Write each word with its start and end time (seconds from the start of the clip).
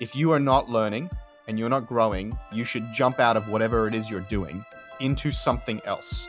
if 0.00 0.14
you 0.14 0.32
are 0.32 0.40
not 0.40 0.68
learning 0.68 1.10
and 1.48 1.58
you're 1.58 1.68
not 1.68 1.86
growing, 1.86 2.38
you 2.52 2.64
should 2.64 2.92
jump 2.92 3.20
out 3.20 3.36
of 3.36 3.48
whatever 3.48 3.88
it 3.88 3.94
is 3.94 4.10
you're 4.10 4.20
doing 4.20 4.64
into 5.00 5.32
something 5.32 5.80
else. 5.84 6.28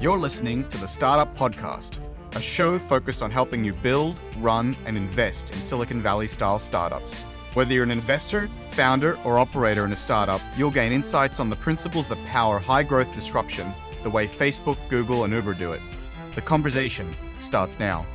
You're 0.00 0.18
listening 0.18 0.68
to 0.68 0.78
the 0.78 0.88
Startup 0.88 1.36
Podcast, 1.36 1.98
a 2.34 2.40
show 2.40 2.78
focused 2.78 3.22
on 3.22 3.30
helping 3.30 3.64
you 3.64 3.72
build, 3.72 4.20
run, 4.38 4.76
and 4.86 4.96
invest 4.96 5.50
in 5.50 5.60
Silicon 5.60 6.00
Valley 6.00 6.28
style 6.28 6.58
startups. 6.58 7.24
Whether 7.54 7.74
you're 7.74 7.84
an 7.84 7.90
investor, 7.90 8.48
founder, 8.70 9.18
or 9.24 9.38
operator 9.38 9.84
in 9.84 9.92
a 9.92 9.96
startup, 9.96 10.40
you'll 10.56 10.70
gain 10.70 10.92
insights 10.92 11.40
on 11.40 11.50
the 11.50 11.56
principles 11.56 12.06
that 12.08 12.24
power 12.26 12.58
high 12.58 12.84
growth 12.84 13.12
disruption 13.12 13.74
the 14.02 14.10
way 14.10 14.26
Facebook, 14.26 14.78
Google, 14.88 15.24
and 15.24 15.34
Uber 15.34 15.54
do 15.54 15.72
it. 15.72 15.82
The 16.34 16.40
conversation 16.40 17.14
starts 17.38 17.78
now. 17.78 18.06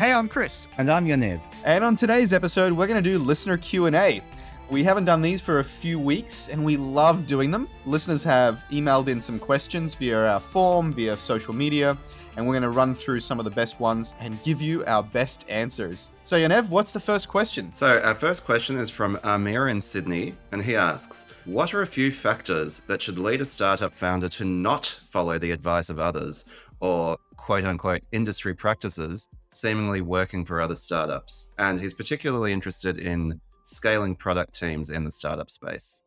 Hey, 0.00 0.14
I'm 0.14 0.30
Chris. 0.30 0.66
And 0.78 0.90
I'm 0.90 1.04
Yaniv. 1.04 1.42
And 1.62 1.84
on 1.84 1.94
today's 1.94 2.32
episode, 2.32 2.72
we're 2.72 2.86
going 2.86 3.04
to 3.04 3.10
do 3.10 3.18
listener 3.18 3.58
Q&A. 3.58 4.22
We 4.70 4.82
haven't 4.82 5.04
done 5.04 5.20
these 5.20 5.42
for 5.42 5.58
a 5.58 5.64
few 5.64 5.98
weeks 5.98 6.48
and 6.48 6.64
we 6.64 6.78
love 6.78 7.26
doing 7.26 7.50
them. 7.50 7.68
Listeners 7.84 8.22
have 8.22 8.64
emailed 8.70 9.08
in 9.08 9.20
some 9.20 9.38
questions 9.38 9.94
via 9.94 10.26
our 10.26 10.40
form, 10.40 10.94
via 10.94 11.18
social 11.18 11.52
media, 11.52 11.98
and 12.36 12.46
we're 12.46 12.54
going 12.54 12.62
to 12.62 12.70
run 12.70 12.94
through 12.94 13.20
some 13.20 13.38
of 13.38 13.44
the 13.44 13.50
best 13.50 13.78
ones 13.78 14.14
and 14.20 14.42
give 14.42 14.62
you 14.62 14.82
our 14.86 15.02
best 15.02 15.44
answers. 15.50 16.12
So, 16.22 16.38
Yaniv, 16.38 16.70
what's 16.70 16.92
the 16.92 17.00
first 17.00 17.28
question? 17.28 17.70
So, 17.74 18.00
our 18.02 18.14
first 18.14 18.46
question 18.46 18.78
is 18.78 18.88
from 18.88 19.18
Amir 19.22 19.68
in 19.68 19.82
Sydney, 19.82 20.34
and 20.52 20.64
he 20.64 20.76
asks 20.76 21.26
What 21.44 21.74
are 21.74 21.82
a 21.82 21.86
few 21.86 22.10
factors 22.10 22.78
that 22.86 23.02
should 23.02 23.18
lead 23.18 23.42
a 23.42 23.44
startup 23.44 23.92
founder 23.92 24.30
to 24.30 24.46
not 24.46 24.86
follow 25.10 25.38
the 25.38 25.50
advice 25.50 25.90
of 25.90 25.98
others 25.98 26.46
or 26.80 27.18
quote 27.36 27.64
unquote 27.64 28.02
industry 28.12 28.54
practices 28.54 29.28
seemingly 29.50 30.00
working 30.00 30.44
for 30.44 30.60
other 30.60 30.76
startups? 30.76 31.52
And 31.58 31.80
he's 31.80 31.94
particularly 31.94 32.52
interested 32.52 32.98
in 32.98 33.40
scaling 33.64 34.16
product 34.16 34.54
teams 34.54 34.90
in 34.90 35.04
the 35.04 35.12
startup 35.12 35.50
space? 35.50 36.02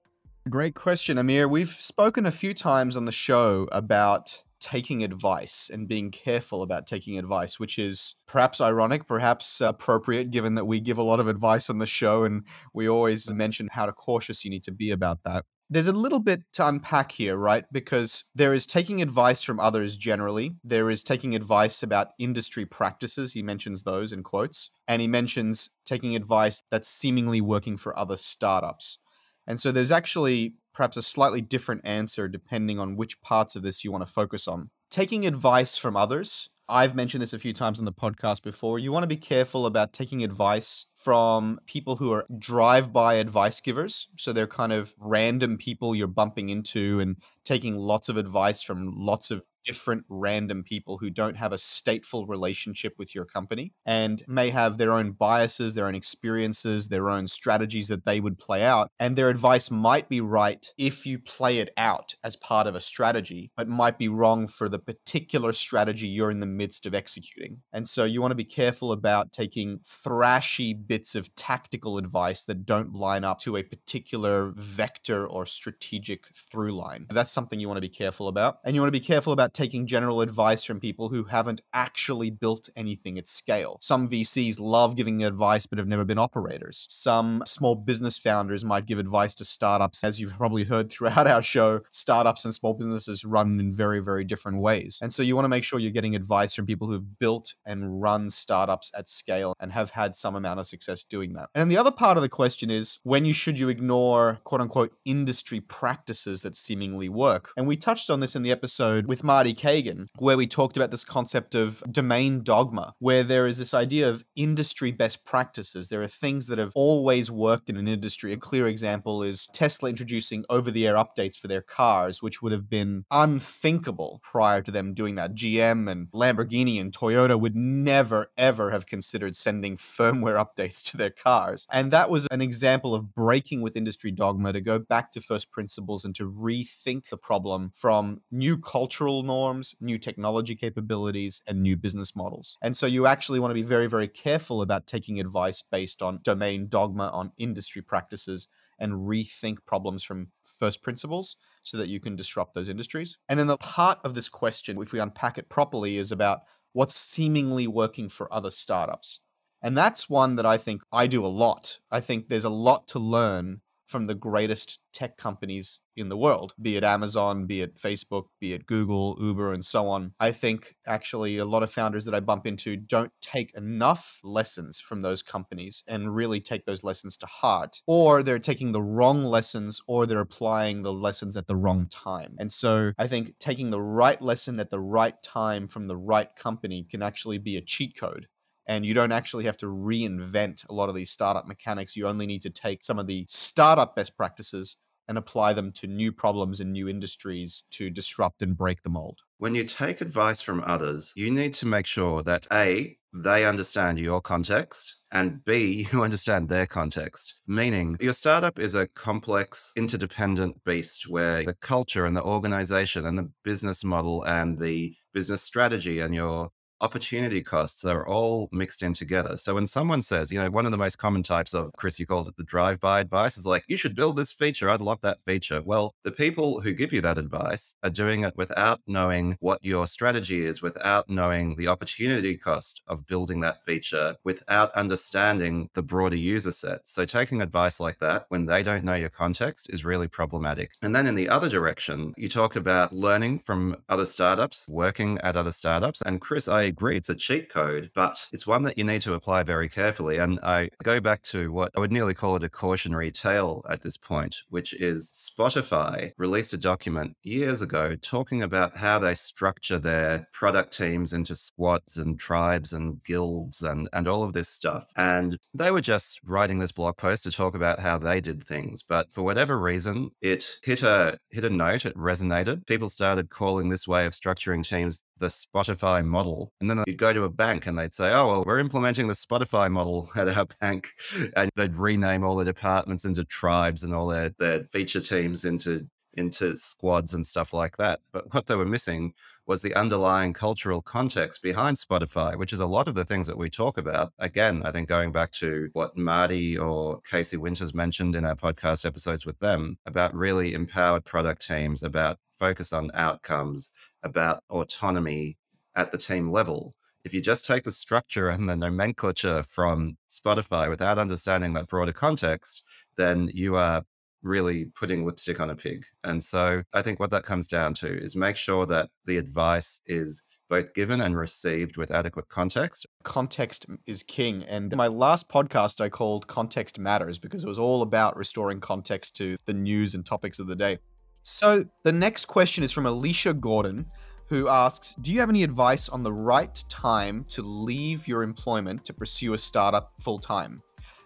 Great 0.50 0.76
question, 0.76 1.18
Amir. 1.18 1.48
We've 1.48 1.70
spoken 1.70 2.26
a 2.26 2.32
few 2.32 2.54
times 2.54 2.98
on 2.98 3.06
the 3.06 3.12
show 3.12 3.70
about 3.72 4.44
taking 4.60 5.04
advice 5.04 5.70
and 5.72 5.88
being 5.88 6.10
careful 6.10 6.62
about 6.62 6.88
taking 6.88 7.18
advice, 7.18 7.60
which 7.60 7.78
is 7.78 8.16
perhaps 8.26 8.62
ironic, 8.62 9.08
perhaps 9.08 9.60
appropriate, 9.60 10.32
given 10.32 10.56
that 10.56 10.66
we 10.66 10.80
give 10.80 10.98
a 10.98 11.04
lot 11.04 11.20
of 11.20 11.28
advice 11.28 11.70
on 11.70 11.80
the 11.80 11.86
show 11.86 12.24
and 12.24 12.44
we 12.74 12.88
always 12.88 13.30
mention 13.32 13.70
how 13.72 13.90
cautious 13.92 14.44
you 14.44 14.52
need 14.52 14.64
to 14.64 14.72
be 14.72 14.90
about 14.92 15.24
that 15.24 15.46
there's 15.70 15.88
a 15.88 15.94
little 15.94 16.20
bit 16.20 16.44
to 16.54 16.68
unpack 16.68 17.14
here, 17.14 17.36
right? 17.36 17.66
Because 17.72 18.26
there 18.36 18.54
is 18.54 18.68
taking 18.68 19.02
advice 19.02 19.44
from 19.44 19.60
others 19.60 19.98
generally. 19.98 20.56
There 20.64 20.90
is 20.90 21.04
taking 21.04 21.36
advice 21.36 21.82
about 21.82 22.10
industry 22.20 22.66
practices. 22.66 23.34
He 23.34 23.42
mentions 23.42 23.84
those 23.84 24.12
in 24.12 24.24
quotes. 24.24 24.70
And 24.88 25.02
he 25.02 25.08
mentions 25.08 25.72
taking 25.86 26.16
advice 26.16 26.64
that's 26.70 26.90
seemingly 26.90 27.42
working 27.42 27.78
for 27.78 27.98
other 27.98 28.18
startups. 28.18 29.00
And 29.48 29.60
so 29.60 29.72
there's 29.72 29.92
actually 29.92 30.56
perhaps 30.74 30.98
a 30.98 31.02
slightly 31.02 31.42
different 31.42 31.86
answer 31.86 32.28
depending 32.28 32.80
on 32.80 32.96
which 32.96 33.22
parts 33.22 33.56
of 33.56 33.64
this 33.64 33.84
you 33.84 33.92
want 33.92 34.06
to 34.06 34.12
focus 34.12 34.48
on. 34.48 34.70
Taking 34.90 35.26
advice 35.26 35.78
from 35.78 35.96
others 35.96 36.50
I've 36.70 36.96
mentioned 36.96 37.22
this 37.22 37.34
a 37.34 37.40
few 37.40 37.54
times 37.54 37.80
on 37.80 37.86
the 37.86 37.92
podcast 37.92 38.42
before. 38.42 38.80
You 38.80 38.92
want 38.92 39.04
to 39.04 39.08
be 39.08 39.18
careful 39.18 39.66
about 39.66 39.92
taking 39.92 40.24
advice 40.24 40.86
from 41.04 41.60
people 41.66 41.98
who 41.98 42.12
are 42.12 42.26
drive 42.40 42.94
by 42.94 43.16
advice 43.16 43.60
givers. 43.60 44.08
So 44.18 44.32
they're 44.32 44.48
kind 44.48 44.72
of 44.72 44.94
random 44.98 45.58
people 45.58 45.96
you're 45.96 46.08
bumping 46.08 46.50
into 46.50 47.00
and 47.00 47.18
taking 47.44 47.76
lots 47.76 48.10
of 48.10 48.18
advice 48.18 48.62
from 48.62 48.94
lots 48.96 49.32
of 49.32 49.44
different 49.64 50.06
random 50.10 50.64
people 50.64 50.98
who 50.98 51.10
don't 51.10 51.38
have 51.38 51.54
a 51.54 51.58
stateful 51.58 52.28
relationship 52.28 52.94
with 52.98 53.16
your 53.16 53.26
company 53.26 53.74
and 53.86 54.22
may 54.28 54.50
have 54.50 54.78
their 54.78 54.92
own 54.92 55.12
biases, 55.12 55.74
their 55.74 55.88
own 55.88 55.96
experiences, 55.96 56.88
their 56.88 57.10
own 57.10 57.28
strategies 57.28 57.88
that 57.88 58.06
they 58.06 58.20
would 58.20 58.38
play 58.38 58.64
out. 58.64 58.92
And 59.00 59.16
their 59.16 59.30
advice 59.30 59.72
might 59.72 60.10
be 60.10 60.22
right 60.22 60.66
if 60.78 61.06
you 61.06 61.20
play 61.20 61.60
it 61.60 61.72
out 61.78 62.14
as 62.24 62.36
part 62.36 62.68
of 62.68 62.76
a 62.76 62.82
strategy, 62.82 63.52
but 63.56 63.68
might 63.68 63.98
be 63.98 64.08
wrong 64.08 64.48
for 64.48 64.68
the 64.68 64.80
particular 64.80 65.54
strategy 65.54 66.08
you're 66.08 66.32
in 66.32 66.40
the 66.40 66.46
midst 66.46 66.86
of 66.86 66.94
executing. 66.94 67.62
And 67.72 67.88
so 67.88 68.04
you 68.04 68.22
want 68.22 68.32
to 68.32 68.36
be 68.36 68.44
careful 68.44 68.92
about 68.92 69.32
taking 69.32 69.80
thrashy 69.80 70.76
bits 70.94 71.16
of 71.16 71.34
tactical 71.34 71.98
advice 71.98 72.44
that 72.44 72.68
don't 72.68 72.94
line 72.94 73.24
up 73.24 73.40
to 73.40 73.58
a 73.58 73.64
particular 73.64 74.54
vector 74.56 75.26
or 75.26 75.44
strategic 75.44 76.28
through 76.36 76.72
line. 76.72 77.08
That's 77.10 77.32
something 77.32 77.60
you 77.60 77.68
want 77.68 77.78
to 77.78 77.82
be 77.82 77.90
careful 77.90 78.28
about. 78.28 78.60
And 78.64 78.76
you 78.76 78.82
want 78.82 78.94
to 78.94 79.00
be 79.00 79.04
careful 79.04 79.34
about 79.34 79.56
taking 79.56 79.88
general 79.88 80.22
advice 80.22 80.64
from 80.64 80.80
people 80.80 81.10
who 81.10 81.24
haven't 81.24 81.62
actually 81.74 82.30
built 82.30 82.70
anything 82.76 83.18
at 83.18 83.28
scale. 83.28 83.80
Some 83.82 84.08
VCs 84.08 84.60
love 84.60 84.96
giving 84.96 85.24
advice 85.24 85.66
but 85.66 85.80
have 85.80 85.88
never 85.88 86.06
been 86.06 86.20
operators. 86.20 86.86
Some 86.92 87.42
small 87.48 87.74
business 87.74 88.20
founders 88.20 88.64
might 88.64 88.86
give 88.86 89.00
advice 89.00 89.34
to 89.36 89.46
startups. 89.46 90.04
As 90.04 90.22
you've 90.22 90.38
probably 90.38 90.66
heard 90.66 90.92
throughout 90.92 91.26
our 91.26 91.42
show, 91.42 91.82
startups 91.90 92.46
and 92.46 92.54
small 92.54 92.76
businesses 92.76 93.26
run 93.26 93.60
in 93.60 93.74
very, 93.74 94.00
very 94.00 94.26
different 94.26 94.60
ways. 94.60 95.00
And 95.02 95.12
so 95.12 95.24
you 95.24 95.34
want 95.34 95.46
to 95.46 95.50
make 95.50 95.64
sure 95.64 95.80
you're 95.80 95.90
getting 95.90 96.16
advice 96.16 96.54
from 96.54 96.68
people 96.68 96.88
who've 96.88 97.18
built 97.18 97.56
and 97.66 98.00
run 98.00 98.30
startups 98.30 98.92
at 98.96 99.10
scale 99.10 99.56
and 99.60 99.72
have 99.72 99.90
had 99.90 100.16
some 100.16 100.36
amount 100.36 100.60
of 100.60 100.68
success 100.68 100.83
doing 101.10 101.34
that. 101.34 101.50
And 101.56 101.70
the 101.70 101.78
other 101.78 101.92
part 101.92 102.18
of 102.18 102.24
the 102.24 102.30
question 102.30 102.70
is 102.70 103.00
when 103.04 103.26
you 103.26 103.34
should 103.34 103.60
you 103.60 103.70
ignore 103.70 104.40
quote 104.44 104.62
unquote 104.62 104.94
industry 105.06 105.60
practices 105.60 106.42
that 106.42 106.58
seemingly 106.58 107.10
work? 107.10 107.52
And 107.58 107.68
we 107.68 107.78
touched 107.78 108.10
on 108.10 108.20
this 108.20 108.36
in 108.36 108.44
the 108.44 108.52
episode 108.52 109.08
with 109.08 109.24
Marty 109.24 109.54
Cagan, 109.54 110.10
where 110.18 110.38
we 110.38 110.48
talked 110.48 110.78
about 110.78 110.92
this 110.92 111.04
concept 111.04 111.56
of 111.56 111.84
domain 111.92 112.44
dogma, 112.44 112.96
where 113.00 113.24
there 113.24 113.48
is 113.48 113.58
this 113.58 113.74
idea 113.74 114.10
of 114.10 114.26
industry 114.36 114.92
best 114.92 115.26
practices. 115.26 115.90
There 115.90 116.02
are 116.02 116.08
things 116.08 116.48
that 116.48 116.60
have 116.60 116.72
always 116.76 117.30
worked 117.32 117.70
in 117.70 117.78
an 117.78 117.88
industry. 117.88 118.34
A 118.34 118.38
clear 118.38 118.68
example 118.68 119.24
is 119.24 119.48
Tesla 119.54 119.90
introducing 119.90 120.46
over 120.50 120.72
the 120.72 120.88
air 120.88 120.96
updates 120.96 121.38
for 121.38 121.48
their 121.48 121.62
cars, 121.62 122.22
which 122.22 122.42
would 122.42 122.52
have 122.52 122.70
been 122.70 123.06
unthinkable 123.12 124.20
prior 124.24 124.62
to 124.62 124.72
them 124.72 124.94
doing 124.94 125.16
that. 125.16 125.36
GM 125.36 125.90
and 125.90 126.08
Lamborghini 126.12 126.80
and 126.80 126.92
Toyota 126.92 127.40
would 127.40 127.56
never, 127.56 128.28
ever 128.38 128.72
have 128.72 128.86
considered 128.86 129.36
sending 129.36 129.76
firmware 129.76 130.44
updates 130.44 130.73
to 130.82 130.98
their 130.98 131.10
cars. 131.10 131.68
And 131.72 131.92
that 131.92 132.10
was 132.10 132.28
an 132.28 132.42
example 132.42 132.96
of 132.96 133.14
breaking 133.14 133.62
with 133.62 133.78
industry 133.78 134.12
dogma 134.12 134.54
to 134.54 134.62
go 134.62 134.80
back 134.80 135.12
to 135.12 135.22
first 135.22 135.52
principles 135.52 136.04
and 136.04 136.16
to 136.16 136.30
rethink 136.30 137.10
the 137.10 137.18
problem 137.18 137.70
from 137.74 138.22
new 138.32 138.58
cultural 138.58 139.24
norms 139.24 139.76
new 139.80 139.98
technology 139.98 140.56
capabilities, 140.56 141.42
and 141.48 141.62
new 141.62 141.76
business 141.76 142.16
models. 142.16 142.58
And 142.62 142.76
so 142.76 142.86
you 142.86 143.06
actually 143.06 143.40
want 143.40 143.52
to 143.52 143.56
be 143.56 143.64
very, 143.64 143.88
very 143.88 144.08
careful 144.08 144.62
about 144.62 144.88
taking 144.88 145.20
advice 145.20 145.62
based 145.62 146.02
on 146.02 146.20
domain 146.24 146.68
dogma, 146.68 147.10
on 147.14 147.32
industry 147.38 147.82
practices, 147.82 148.48
and 148.80 148.94
rethink 148.94 149.58
problems 149.66 150.04
from 150.04 150.30
first 150.44 150.82
principles 150.82 151.36
so 151.64 151.78
that 151.78 151.90
you 151.90 152.00
can 152.00 152.16
disrupt 152.16 152.56
those 152.56 152.70
industries. 152.70 153.18
And 153.30 153.40
then 153.40 153.48
the 153.48 153.58
part 153.58 154.00
of 154.04 154.14
this 154.14 154.30
question, 154.30 154.82
if 154.82 154.92
we 154.92 155.00
unpack 155.00 155.38
it 155.38 155.50
properly, 155.50 155.98
is 155.98 156.12
about 156.12 156.42
what's 156.74 156.96
seemingly 156.96 157.68
working 157.68 158.10
for 158.10 158.34
other 158.34 158.52
startups. 158.52 159.20
And 159.64 159.78
that's 159.78 160.10
one 160.10 160.36
that 160.36 160.46
I 160.46 160.58
think 160.58 160.82
I 160.92 161.08
do 161.08 161.26
a 161.26 161.28
lot. 161.28 161.80
I 161.90 162.02
think 162.02 162.28
there's 162.28 162.44
a 162.44 162.50
lot 162.50 162.88
to 162.90 163.00
learn 163.00 163.62
from 163.88 164.06
the 164.06 164.16
greatest 164.16 164.80
tech 164.92 165.18
companies 165.18 165.80
in 165.96 166.10
the 166.10 166.18
world, 166.18 166.56
be 166.60 166.76
it 166.76 166.84
Amazon, 166.84 167.46
be 167.46 167.62
it 167.62 167.76
Facebook, 167.76 168.26
be 168.42 168.54
it 168.54 168.66
Google, 168.66 169.16
Uber, 169.22 169.54
and 169.54 169.64
so 169.64 169.88
on. 169.88 170.14
I 170.20 170.32
think 170.32 170.76
actually 170.88 171.38
a 171.38 171.46
lot 171.46 171.62
of 171.62 171.72
founders 171.72 172.06
that 172.06 172.16
I 172.16 172.20
bump 172.20 172.48
into 172.48 172.76
don't 172.76 173.12
take 173.22 173.56
enough 173.56 174.20
lessons 174.24 174.80
from 174.80 175.04
those 175.04 175.22
companies 175.22 175.84
and 175.88 176.16
really 176.16 176.40
take 176.40 176.66
those 176.66 176.84
lessons 176.84 177.18
to 177.18 177.28
heart, 177.28 177.82
or 177.86 178.24
they're 178.24 178.40
taking 178.40 178.72
the 178.72 178.82
wrong 178.82 179.24
lessons 179.24 179.82
or 179.88 180.08
they're 180.08 180.20
applying 180.20 180.82
the 180.82 180.94
lessons 180.94 181.38
at 181.38 181.46
the 181.46 181.56
wrong 181.56 181.88
time. 181.88 182.36
And 182.40 182.52
so 182.52 182.94
I 182.98 183.06
think 183.06 183.38
taking 183.40 183.70
the 183.70 183.82
right 183.82 184.22
lesson 184.22 184.60
at 184.60 184.72
the 184.72 184.80
right 184.80 185.22
time 185.22 185.68
from 185.68 185.88
the 185.88 185.98
right 185.98 186.36
company 186.36 186.84
can 186.90 187.04
actually 187.04 187.38
be 187.38 187.58
a 187.58 187.62
cheat 187.62 187.96
code 187.96 188.28
and 188.68 188.86
you 188.86 188.94
don't 188.94 189.12
actually 189.12 189.46
have 189.46 189.58
to 189.58 189.66
reinvent 189.68 190.68
a 190.70 190.74
lot 190.74 190.90
of 190.90 190.96
these 190.96 191.12
startup 191.12 191.48
mechanics. 191.48 191.96
You 191.96 192.08
only 192.08 192.26
need 192.26 192.42
to 192.44 192.50
take 192.50 192.84
some 192.84 193.00
of 193.00 193.08
the 193.08 193.26
startup 193.28 193.96
best 193.96 194.16
practices 194.18 194.78
and 195.08 195.18
apply 195.18 195.54
them 195.54 195.72
to 195.72 195.88
new 195.88 196.12
problems 196.12 196.60
in 196.60 196.72
new 196.72 196.88
industries 196.88 197.64
to 197.72 197.90
disrupt 197.90 198.42
and 198.42 198.58
break 198.58 198.82
the 198.84 198.90
mold. 198.90 199.20
When 199.38 199.56
you 199.56 199.66
take 199.66 200.00
advice 200.00 200.40
from 200.42 200.64
others, 200.66 201.12
you 201.16 201.30
need 201.30 201.54
to 201.56 201.66
make 201.66 201.86
sure 201.86 202.24
that 202.24 202.48
A, 202.54 202.98
they 203.14 203.46
understand 203.46 204.00
your 204.00 204.22
context, 204.22 205.02
and 205.12 205.44
B, 205.44 205.88
you 205.94 206.04
understand 206.04 206.48
their 206.48 206.66
context. 206.66 207.40
Meaning, 207.48 207.98
your 208.00 208.14
startup 208.14 208.60
is 208.60 208.76
a 208.76 208.88
complex, 208.88 209.74
interdependent 209.76 210.64
beast 210.64 211.10
where 211.10 211.44
the 211.44 211.56
culture 211.56 212.06
and 212.06 212.16
the 212.16 212.24
organization 212.24 213.06
and 213.06 213.18
the 213.18 213.30
business 213.44 213.84
model 213.84 214.24
and 214.24 214.58
the 214.58 214.96
business 215.14 215.42
strategy 215.42 216.00
and 216.00 216.16
your 216.16 216.50
opportunity 216.84 217.42
costs 217.42 217.86
are 217.86 218.06
all 218.06 218.50
mixed 218.52 218.84
in 218.84 218.94
together. 218.94 219.38
So 219.38 219.56
when 219.56 219.68
someone 219.68 220.02
says, 220.02 220.32
you 220.34 220.40
know, 220.40 220.52
one 220.52 220.66
of 220.66 220.72
the 220.72 220.78
most 220.78 220.98
common 220.98 221.24
types 221.24 221.54
of, 221.54 221.72
Chris, 221.78 221.98
you 221.98 222.06
called 222.06 222.28
it 222.28 222.36
the 222.36 222.44
drive 222.44 222.82
by 222.82 223.00
advice, 223.00 223.38
is 223.38 223.46
like, 223.46 223.64
you 223.68 223.78
should 223.78 223.96
build 223.96 224.18
this 224.18 224.34
feature. 224.34 224.70
I'd 224.70 224.82
love 224.82 225.00
that 225.02 225.22
feature. 225.22 225.62
Well, 225.64 225.96
the 226.04 226.12
people 226.12 226.60
who 226.60 226.74
give 226.74 226.92
you 226.92 227.00
that 227.02 227.18
advice 227.18 227.74
are 227.84 227.90
doing 227.90 228.26
it 228.26 228.34
without 228.36 228.82
knowing 228.86 229.38
what 229.40 229.64
your 229.64 229.88
strategy 229.88 230.46
is, 230.46 230.62
without 230.62 231.10
knowing 231.10 231.56
the 231.56 231.70
opportunity 231.70 232.36
cost 232.36 232.82
of 232.88 233.08
building 233.08 233.40
that 233.40 233.64
feature, 233.64 234.18
without 234.26 234.74
understanding 234.76 235.70
the 235.76 235.82
broader 235.82 236.18
user 236.18 236.52
set. 236.52 236.82
So 236.84 237.06
taking 237.06 237.42
advice 237.42 237.80
like 237.80 238.00
that 238.00 238.26
when 238.28 238.46
they 238.46 238.62
don't 238.62 238.84
know 238.84 238.96
your 238.96 239.08
context 239.08 239.72
is 239.72 239.86
really 239.86 240.10
problematic. 240.10 240.72
And 240.82 240.94
then 240.94 241.08
in 241.08 241.16
the 241.16 241.30
other 241.30 241.48
direction, 241.48 242.14
you 242.18 242.28
talked 242.28 242.58
about 242.58 242.92
learning 242.92 243.40
from 243.46 243.78
other 243.88 244.06
startups, 244.06 244.66
working 244.68 245.18
at 245.20 245.38
other 245.38 245.54
startups. 245.54 246.02
And 246.02 246.20
Chris, 246.20 246.50
I 246.50 246.73
agree, 246.74 246.98
it's 246.98 247.10
a 247.10 247.16
cheat 247.16 247.50
code, 247.50 247.92
but 247.94 248.28
it's 248.32 248.48
one 248.48 248.64
that 248.64 248.78
you 248.78 248.84
need 248.84 249.02
to 249.02 249.14
apply 249.14 249.44
very 249.44 249.70
carefully. 249.70 250.18
And 250.18 250.40
I 250.42 250.70
go 250.84 251.00
back 251.00 251.22
to 251.24 251.52
what 251.52 251.72
I 251.76 251.80
would 251.80 251.92
nearly 251.92 252.16
call 252.16 252.36
it 252.36 252.44
a 252.44 252.50
cautionary 252.50 253.12
tale 253.12 253.64
at 253.70 253.84
this 253.84 253.96
point, 253.96 254.38
which 254.50 254.74
is 254.74 255.12
Spotify 255.12 256.12
released 256.18 256.54
a 256.54 256.58
document 256.58 257.16
years 257.22 257.62
ago 257.62 257.96
talking 257.96 258.42
about 258.42 258.76
how 258.76 258.98
they 259.00 259.14
structure 259.16 259.78
their 259.78 260.28
product 260.34 260.76
teams 260.76 261.14
into 261.14 261.36
squads 261.36 261.98
and 261.98 262.20
tribes 262.20 262.74
and 262.74 263.04
guilds 263.04 263.62
and, 263.62 263.88
and 263.94 264.08
all 264.08 264.24
of 264.24 264.34
this 264.34 264.50
stuff. 264.50 264.86
And 264.96 265.38
they 265.54 265.70
were 265.70 265.82
just 265.82 266.20
writing 266.26 266.58
this 266.58 266.72
blog 266.72 266.98
post 266.98 267.24
to 267.24 267.32
talk 267.32 267.56
about 267.56 267.80
how 267.80 268.00
they 268.00 268.20
did 268.20 268.44
things. 268.44 268.82
But 268.82 269.08
for 269.14 269.22
whatever 269.22 269.60
reason, 269.60 270.10
it 270.22 270.58
hit 270.64 270.82
a 270.82 271.20
hit 271.30 271.46
a 271.46 271.50
note, 271.50 271.86
it 271.86 271.96
resonated. 271.96 272.66
People 272.66 272.90
started 272.90 273.30
calling 273.30 273.70
this 273.70 273.88
way 273.88 274.08
of 274.08 274.14
structuring 274.14 274.68
teams 274.68 275.04
the 275.24 275.30
Spotify 275.30 276.06
model. 276.06 276.52
And 276.60 276.70
then 276.70 276.84
you'd 276.86 276.98
go 276.98 277.14
to 277.14 277.24
a 277.24 277.30
bank 277.30 277.66
and 277.66 277.80
they'd 277.80 277.94
say, 277.94 278.12
oh, 278.12 278.28
well, 278.28 278.44
we're 278.46 278.60
implementing 278.60 279.08
the 279.08 279.14
Spotify 279.14 279.72
model 279.72 280.12
at 280.16 280.28
our 280.28 280.46
bank. 280.60 280.90
And 281.36 281.50
they'd 281.56 281.76
rename 281.76 282.24
all 282.24 282.36
the 282.36 282.46
departments 282.46 283.06
into 283.06 283.24
tribes 283.24 283.84
and 283.84 283.94
all 283.94 284.08
their, 284.08 284.32
their 284.38 284.66
feature 284.72 285.02
teams 285.02 285.46
into 285.46 285.88
into 286.16 286.56
squads 286.56 287.16
and 287.16 287.26
stuff 287.26 287.54
like 287.54 287.76
that. 287.78 288.00
But 288.12 288.32
what 288.36 288.46
they 288.46 288.54
were 288.54 288.66
missing 288.66 289.14
was 289.48 289.64
the 289.64 289.74
underlying 289.74 290.32
cultural 290.32 290.80
context 290.80 291.42
behind 291.42 291.78
Spotify, 291.78 292.38
which 292.38 292.54
is 292.54 292.60
a 292.60 292.68
lot 292.68 292.88
of 292.88 292.94
the 292.94 293.04
things 293.04 293.26
that 293.26 293.38
we 293.38 293.50
talk 293.50 293.80
about. 293.80 294.14
Again, 294.20 294.62
I 294.64 294.72
think 294.72 294.88
going 294.88 295.12
back 295.12 295.32
to 295.34 295.70
what 295.74 295.98
Marty 295.98 296.56
or 296.56 297.02
Casey 297.02 297.38
Winters 297.38 297.74
mentioned 297.74 298.16
in 298.16 298.26
our 298.26 298.36
podcast 298.36 298.86
episodes 298.86 299.26
with 299.26 299.40
them 299.40 299.80
about 299.88 300.14
really 300.14 300.54
empowered 300.54 301.04
product 301.04 301.48
teams, 301.48 301.82
about 301.82 302.20
focus 302.38 302.74
on 302.74 302.92
outcomes, 302.94 303.72
about 304.04 304.44
autonomy 304.50 305.38
at 305.76 305.92
the 305.92 305.98
team 305.98 306.32
level. 306.32 306.76
If 307.04 307.14
you 307.14 307.22
just 307.22 307.46
take 307.46 307.64
the 307.64 307.72
structure 307.72 308.30
and 308.30 308.48
the 308.48 308.56
nomenclature 308.56 309.44
from 309.44 309.98
Spotify 310.10 310.70
without 310.70 310.98
understanding 310.98 311.54
that 311.54 311.68
broader 311.68 311.92
context, 311.92 312.64
then 312.96 313.30
you 313.34 313.56
are 313.56 313.84
really 314.22 314.66
putting 314.80 315.06
lipstick 315.06 315.42
on 315.42 315.50
a 315.50 315.56
pig. 315.56 315.86
And 316.04 316.24
so 316.24 316.64
I 316.74 316.82
think 316.82 317.00
what 317.00 317.12
that 317.12 317.24
comes 317.24 317.48
down 317.48 317.74
to 317.76 318.02
is 318.02 318.16
make 318.16 318.38
sure 318.38 318.66
that 318.68 318.90
the 319.06 319.18
advice 319.18 319.82
is 319.86 320.24
both 320.50 320.74
given 320.74 321.02
and 321.02 321.18
received 321.18 321.78
with 321.78 321.92
adequate 321.92 322.30
context. 322.30 322.86
Context 323.04 323.66
is 323.88 324.04
king. 324.04 324.44
And 324.44 324.76
my 324.76 324.88
last 324.88 325.28
podcast 325.28 325.82
I 325.82 325.90
called 325.90 326.28
Context 326.28 326.80
Matters 326.80 327.18
because 327.18 327.44
it 327.44 327.48
was 327.48 327.60
all 327.60 327.82
about 327.82 328.16
restoring 328.16 328.60
context 328.60 329.16
to 329.18 329.36
the 329.46 329.54
news 329.54 329.96
and 329.96 330.06
topics 330.06 330.40
of 330.40 330.48
the 330.48 330.56
day. 330.56 330.78
So 331.24 331.64
the 331.84 331.92
next 331.92 332.26
question 332.26 332.66
is 332.66 332.74
from 332.74 332.86
Alicia 332.86 333.34
Gordon, 333.34 333.86
who 334.28 334.50
asks 334.50 334.94
Do 335.02 335.14
you 335.14 335.22
have 335.22 335.30
any 335.30 335.44
advice 335.44 335.88
on 335.88 336.04
the 336.04 336.12
right 336.12 336.62
time 336.68 337.24
to 337.30 337.42
leave 337.42 338.08
your 338.10 338.24
employment 338.24 338.84
to 338.86 338.94
pursue 338.94 339.34
a 339.34 339.38
startup 339.38 339.94
full 340.02 340.20
time? 340.20 340.62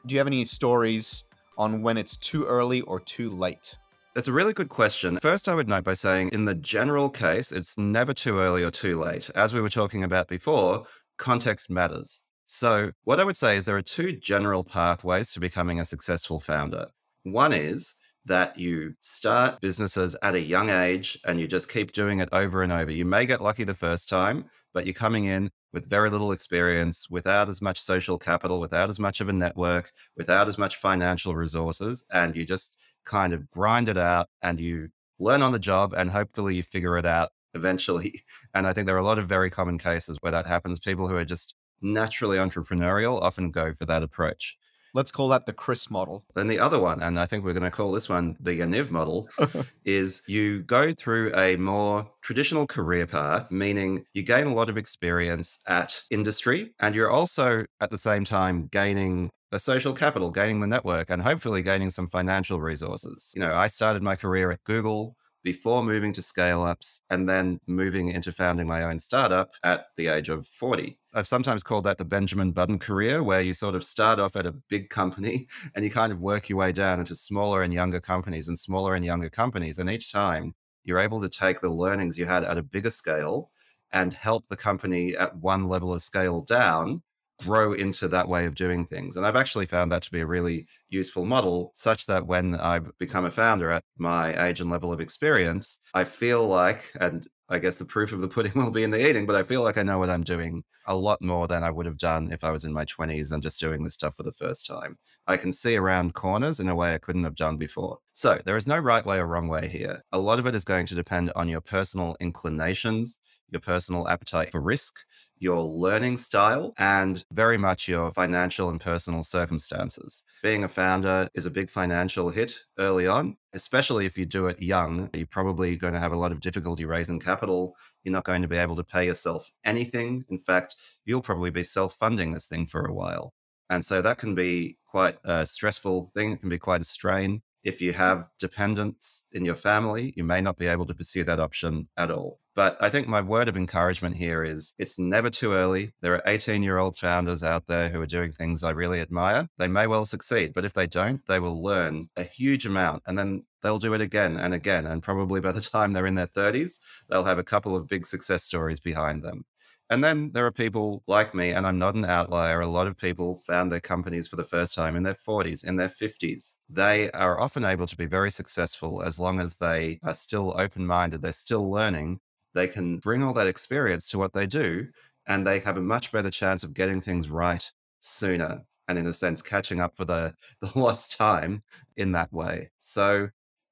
Do 0.08 0.16
you 0.16 0.19
have 0.19 0.28
any 0.28 0.44
stories 0.44 1.24
on 1.58 1.84
when 1.84 1.98
it's 1.98 2.18
too 2.18 2.46
early 2.46 2.81
or 2.81 3.00
too 3.00 3.30
late? 3.30 3.75
That's 4.16 4.28
a 4.28 4.34
really 4.34 4.54
good 4.54 4.69
question. 4.69 5.19
First, 5.22 5.48
I 5.48 5.54
would 5.54 5.68
note 5.68 5.84
by 5.84 5.94
saying, 5.94 6.30
in 6.30 6.46
the 6.46 6.56
general 6.56 7.12
case, 7.12 7.52
it's 7.52 7.78
never 7.78 8.16
too 8.16 8.40
early 8.40 8.64
or 8.64 8.72
too 8.72 9.00
late. 9.00 9.30
As 9.36 9.54
we 9.54 9.62
were 9.62 9.69
talking 9.69 10.04
about 10.04 10.28
before, 10.28 10.86
context 11.19 11.69
matters. 11.69 12.25
So, 12.48 12.92
what 13.04 13.19
I 13.19 13.24
would 13.24 13.38
say 13.38 13.58
is 13.58 13.66
there 13.66 13.78
are 13.78 13.84
two 13.84 14.14
general 14.14 14.64
pathways 14.64 15.31
to 15.34 15.40
becoming 15.40 15.80
a 15.80 15.86
successful 15.86 16.40
founder. 16.40 16.88
One 17.24 17.54
is 17.54 17.94
that 18.28 18.58
you 18.58 18.94
start 19.00 19.60
businesses 19.62 20.16
at 20.22 20.36
a 20.36 20.40
young 20.40 20.70
age 20.70 21.20
and 21.26 21.40
you 21.40 21.48
just 21.48 21.72
keep 21.72 21.94
doing 21.94 22.20
it 22.20 22.30
over 22.32 22.62
and 22.62 22.72
over. 22.72 22.92
You 22.92 23.06
may 23.06 23.26
get 23.26 23.42
lucky 23.42 23.64
the 23.64 23.74
first 23.74 24.10
time, 24.10 24.46
but 24.74 24.86
you're 24.86 24.94
coming 24.94 25.26
in 25.26 25.50
with 25.74 25.90
very 25.90 26.10
little 26.10 26.32
experience, 26.32 27.10
without 27.10 27.50
as 27.50 27.62
much 27.62 27.80
social 27.80 28.18
capital, 28.18 28.60
without 28.60 28.90
as 28.90 29.00
much 29.00 29.22
of 29.22 29.30
a 29.30 29.34
network, 29.34 29.92
without 30.16 30.48
as 30.48 30.58
much 30.58 30.78
financial 30.78 31.36
resources, 31.36 32.04
and 32.12 32.36
you 32.36 32.46
just 32.46 32.78
kind 33.06 33.34
of 33.34 33.50
grind 33.50 33.90
it 33.90 33.98
out 33.98 34.28
and 34.42 34.60
you 34.60 34.90
learn 35.20 35.42
on 35.42 35.52
the 35.52 35.60
job 35.60 35.94
and 35.94 36.12
hopefully 36.12 36.56
you 36.56 36.64
figure 36.64 36.98
it 36.98 37.06
out 37.06 37.30
eventually. 37.54 38.24
And 38.54 38.66
I 38.66 38.74
think 38.74 38.88
there 38.88 38.96
are 38.96 39.00
a 39.00 39.04
lot 39.04 39.20
of 39.20 39.28
very 39.28 39.50
common 39.50 39.78
cases 39.78 40.18
where 40.22 40.32
that 40.32 40.48
happens. 40.48 40.80
People 40.80 41.08
who 41.08 41.16
are 41.16 41.26
just 41.26 41.54
naturally 41.82 42.38
entrepreneurial 42.38 43.22
often 43.22 43.52
go 43.52 43.74
for 43.74 43.86
that 43.86 44.04
approach. 44.04 44.56
Let's 44.94 45.12
call 45.12 45.30
that 45.30 45.45
the 45.45 45.54
Chris 45.54 45.89
model. 45.89 46.24
Then 46.36 46.48
the 46.48 46.60
other 46.60 46.80
one, 46.80 47.01
and 47.01 47.19
I 47.19 47.25
think 47.25 47.44
we're 47.44 47.54
going 47.54 47.63
to 47.63 47.72
call 47.72 47.92
this 47.92 48.10
one 48.10 48.36
the 48.39 48.60
Yaniv 48.60 48.92
model, 48.92 49.30
is 49.86 50.22
you 50.28 50.63
go 50.63 50.94
through 50.94 51.36
a 51.36 51.56
more 51.57 52.10
traditional 52.22 52.68
career 52.68 53.07
path, 53.07 53.51
meaning 53.51 54.06
you 54.13 54.24
gain 54.24 54.48
a 54.48 54.54
lot 54.54 54.69
of 54.69 54.78
experience 54.78 55.60
at 55.68 56.01
industry, 56.10 56.74
and 56.80 56.95
you're 56.95 57.12
also 57.12 57.66
at 57.80 57.92
the 57.92 57.98
same 57.98 58.25
time 58.25 58.68
gaining 58.72 59.30
the 59.51 59.60
social 59.60 59.94
capital, 59.94 60.30
gaining 60.30 60.60
the 60.60 60.68
network, 60.68 61.10
and 61.10 61.22
hopefully 61.22 61.62
gaining 61.62 61.90
some 61.90 62.10
financial 62.10 62.60
resources. 62.60 63.31
You 63.36 63.42
know, 63.42 63.56
I 63.56 63.68
started 63.68 64.04
my 64.04 64.16
career 64.16 64.51
at 64.51 64.63
Google 64.66 65.16
before 65.48 65.82
moving 65.82 66.12
to 66.12 66.22
scale 66.22 66.62
ups 66.62 67.02
and 67.10 67.30
then 67.30 67.58
moving 67.68 68.10
into 68.10 68.34
founding 68.34 68.68
my 68.68 68.84
own 68.84 69.00
startup 69.00 69.52
at 69.64 69.86
the 69.96 70.08
age 70.08 70.28
of 70.28 70.46
40. 70.46 71.00
I've 71.14 71.26
sometimes 71.26 71.64
called 71.64 71.86
that 71.86 71.98
the 71.98 72.04
Benjamin 72.04 72.52
Button 72.52 72.78
career, 72.78 73.24
where 73.24 73.40
you 73.40 73.54
sort 73.54 73.74
of 73.74 73.86
start 73.86 74.20
off 74.20 74.36
at 74.36 74.46
a 74.46 74.52
big 74.52 74.90
company 74.90 75.48
and 75.74 75.86
you 75.86 75.90
kind 75.90 76.12
of 76.12 76.20
work 76.20 76.50
your 76.50 76.58
way 76.58 76.74
down 76.74 77.00
into 77.00 77.16
smaller 77.16 77.64
and 77.64 77.74
younger 77.74 78.02
companies 78.02 78.50
and 78.50 78.60
smaller 78.60 78.94
and 78.94 79.06
younger 79.06 79.30
companies. 79.30 79.80
And 79.80 79.90
each 79.90 80.12
time 80.12 80.54
you're 80.84 81.00
able 81.00 81.22
to 81.22 81.30
take 81.30 81.62
the 81.62 81.70
learnings 81.70 82.18
you 82.18 82.26
had 82.26 82.44
at 82.44 82.58
a 82.58 82.62
bigger 82.62 82.92
scale 82.92 83.50
and 83.94 84.12
help 84.12 84.44
the 84.50 84.58
company 84.58 85.16
at 85.16 85.38
one 85.38 85.70
level 85.70 85.94
of 85.94 86.02
scale 86.02 86.42
down 86.42 87.04
grow 87.44 87.74
into 87.74 88.07
that 88.07 88.28
way 88.28 88.45
of 88.45 88.56
doing 88.56 88.86
things. 88.86 89.16
And 89.16 89.25
I've 89.25 89.36
actually 89.36 89.66
found 89.66 89.92
that 89.92 90.04
to 90.04 90.12
be 90.12 90.22
a 90.22 90.25
really 90.25 90.68
useful 90.89 91.25
model, 91.25 91.72
such 91.74 92.06
that 92.07 92.28
when 92.28 92.56
I've 92.56 92.92
become 92.98 93.25
a 93.25 93.31
founder 93.31 93.72
at 93.72 93.84
my 93.98 94.48
age 94.48 94.62
and 94.62 94.69
level 94.69 94.92
of 94.92 95.00
experience, 95.00 95.80
I 95.94 96.04
feel 96.04 96.45
like, 96.45 96.92
and 97.00 97.28
I 97.50 97.60
guess 97.60 97.75
the 97.75 97.86
proof 97.86 98.12
of 98.12 98.19
the 98.19 98.28
pudding 98.28 98.51
will 98.56 98.71
be 98.71 98.83
in 98.83 98.92
the 98.92 99.09
eating, 99.09 99.26
but 99.26 99.35
I 99.35 99.44
feel 99.44 99.62
like 99.62 99.78
I 99.78 99.83
know 99.83 100.00
what 100.00 100.09
I'm 100.09 100.23
doing 100.23 100.64
a 100.85 100.95
lot 100.95 101.21
more 101.21 101.47
than 101.47 101.64
I 101.64 101.71
would 101.71 101.85
have 101.85 101.97
done 101.97 102.31
if 102.31 102.44
I 102.44 102.52
was 102.52 102.64
in 102.64 102.73
my 102.73 102.85
20s 102.85 103.31
and 103.31 103.44
just 103.44 103.59
doing 103.59 103.83
this 103.83 103.94
stuff 103.94 104.16
for 104.16 104.23
the 104.23 104.33
first 104.33 104.66
time. 104.66 104.97
I 105.28 105.38
can 105.38 105.54
see 105.54 105.76
around 105.76 106.14
corners 106.14 106.59
in 106.59 106.69
a 106.69 106.76
way 106.76 106.94
I 106.94 106.97
couldn't 106.97 107.23
have 107.23 107.35
done 107.35 107.57
before. 107.57 108.00
So 108.14 108.42
there 108.45 108.57
is 108.57 108.68
no 108.68 108.78
right 108.78 109.06
way 109.06 109.18
or 109.18 109.28
wrong 109.28 109.47
way 109.47 109.68
here. 109.68 110.04
A 110.12 110.19
lot 110.19 110.40
of 110.40 110.47
it 110.47 110.56
is 110.56 110.64
going 110.64 110.85
to 110.88 110.95
depend 110.95 111.31
on 111.35 111.47
your 111.47 111.62
personal 111.62 112.16
inclinations, 112.19 113.19
your 113.49 113.61
personal 113.61 114.07
appetite 114.07 114.51
for 114.51 114.61
risk, 114.61 114.99
your 115.39 115.61
learning 115.61 116.18
style, 116.18 116.73
and 116.77 117.23
very 117.31 117.57
much 117.57 117.87
your 117.87 118.11
financial 118.11 118.69
and 118.69 118.81
personal 118.81 119.23
circumstances. 119.23 120.23
Being 120.42 120.63
a 120.63 120.68
founder 120.68 121.30
is 121.33 121.45
a 121.45 121.51
big 121.51 121.69
financial 121.69 122.30
hit 122.30 122.59
early 122.77 123.07
on, 123.07 123.37
especially 123.54 124.06
if 124.06 124.18
you 124.18 124.25
do 124.25 124.47
it 124.47 124.61
young. 124.61 125.09
You're 125.13 125.27
probably 125.27 125.75
going 125.75 125.94
to 125.94 125.99
have 125.99 126.11
a 126.11 126.18
lot 126.18 126.31
of 126.31 126.42
difficulty 126.42 126.85
raising 126.85 127.19
capital. 127.19 127.75
You're 128.04 128.13
not 128.13 128.25
going 128.25 128.42
to 128.42 128.47
be 128.47 128.57
able 128.57 128.75
to 128.77 128.83
pay 128.83 129.06
yourself 129.06 129.51
anything. 129.63 130.25
In 130.30 130.39
fact, 130.39 130.75
you'll 131.06 131.21
probably 131.21 131.51
be 131.51 131.63
self 131.63 131.95
funding 131.95 132.31
this 132.31 132.47
thing 132.47 132.66
for 132.66 132.85
a 132.85 132.94
while. 132.94 133.33
And 133.69 133.83
so 133.83 134.01
that 134.01 134.18
can 134.18 134.33
be 134.33 134.77
quite 134.87 135.18
a 135.23 135.45
stressful 135.45 136.11
thing. 136.16 136.31
It 136.31 136.39
can 136.39 136.49
be 136.49 136.57
quite 136.57 136.81
a 136.81 136.85
strain. 136.85 137.42
If 137.64 137.81
you 137.81 137.94
have 137.94 138.28
dependents 138.40 139.26
in 139.31 139.45
your 139.45 139.56
family, 139.56 140.14
you 140.16 140.23
may 140.23 140.42
not 140.42 140.57
be 140.57 140.68
able 140.68 140.85
to 140.85 140.94
pursue 140.94 141.23
that 141.26 141.40
option 141.40 141.90
at 141.97 142.11
all. 142.11 142.40
But 142.56 142.76
I 142.81 142.90
think 142.90 143.07
my 143.07 143.21
word 143.21 143.47
of 143.47 143.56
encouragement 143.56 144.18
here 144.18 144.44
is 144.44 144.73
it's 144.80 144.97
never 144.97 145.30
too 145.30 145.54
early. 145.54 145.92
There 146.02 146.16
are 146.16 146.23
18 146.26 146.64
year 146.64 146.80
old 146.80 146.97
founders 146.97 147.44
out 147.44 147.68
there 147.68 147.90
who 147.90 148.02
are 148.02 148.07
doing 148.07 148.31
things 148.31 148.64
I 148.64 148.71
really 148.71 148.99
admire. 148.99 149.47
They 149.59 149.68
may 149.68 149.85
well 149.85 150.07
succeed, 150.07 150.54
but 150.56 150.66
if 150.66 150.73
they 150.73 150.87
don't, 150.87 151.21
they 151.28 151.40
will 151.40 151.61
learn 151.61 152.09
a 152.16 152.23
huge 152.23 152.66
amount 152.66 153.04
and 153.06 153.16
then 153.16 153.45
they'll 153.61 153.78
do 153.78 153.94
it 153.94 154.02
again 154.02 154.37
and 154.37 154.56
again. 154.56 154.87
And 154.87 155.04
probably 155.04 155.40
by 155.40 155.52
the 155.52 155.61
time 155.61 155.94
they're 155.94 156.07
in 156.07 156.16
their 156.16 156.26
30s, 156.26 156.80
they'll 157.09 157.26
have 157.26 157.37
a 157.37 157.44
couple 157.44 157.76
of 157.76 157.87
big 157.87 158.07
success 158.07 158.44
stories 158.44 158.80
behind 158.80 159.23
them. 159.23 159.45
And 159.90 160.04
then 160.04 160.32
there 160.34 160.46
are 160.46 160.52
people 160.52 161.04
like 161.08 161.34
me, 161.34 161.52
and 161.52 161.66
I'm 161.66 161.80
not 161.80 161.96
an 161.96 162.04
outlier. 162.06 162.60
A 162.60 162.68
lot 162.68 162.88
of 162.88 162.98
people 162.98 163.38
found 163.48 163.72
their 163.72 163.80
companies 163.80 164.28
for 164.28 164.36
the 164.36 164.44
first 164.44 164.76
time 164.76 164.96
in 164.98 165.04
their 165.04 165.16
40s, 165.16 165.64
in 165.64 165.78
their 165.78 165.90
50s. 165.90 166.58
They 166.70 167.10
are 167.12 167.40
often 167.40 167.64
able 167.64 167.88
to 167.88 167.96
be 167.98 168.06
very 168.06 168.32
successful 168.32 169.02
as 169.02 169.20
long 169.20 169.40
as 169.40 169.56
they 169.56 170.00
are 170.04 170.14
still 170.14 170.54
open 170.60 170.86
minded, 170.86 171.22
they're 171.22 171.32
still 171.32 171.70
learning, 171.72 172.20
they 172.54 172.68
can 172.68 172.98
bring 172.98 173.24
all 173.24 173.34
that 173.34 173.48
experience 173.48 174.10
to 174.10 174.18
what 174.18 174.34
they 174.34 174.48
do 174.48 174.88
and 175.28 175.46
they 175.46 175.60
have 175.60 175.78
a 175.78 175.82
much 175.82 176.12
better 176.12 176.30
chance 176.32 176.64
of 176.64 176.74
getting 176.74 177.02
things 177.02 177.30
right 177.30 177.72
sooner 178.00 178.64
and 178.88 178.98
in 178.98 179.06
a 179.06 179.14
sense 179.14 179.42
catching 179.42 179.80
up 179.80 179.96
for 179.96 180.06
the, 180.06 180.34
the 180.62 180.72
lost 180.80 181.18
time 181.18 181.64
in 181.98 182.14
that 182.14 182.32
way. 182.34 182.72
So 182.80 183.30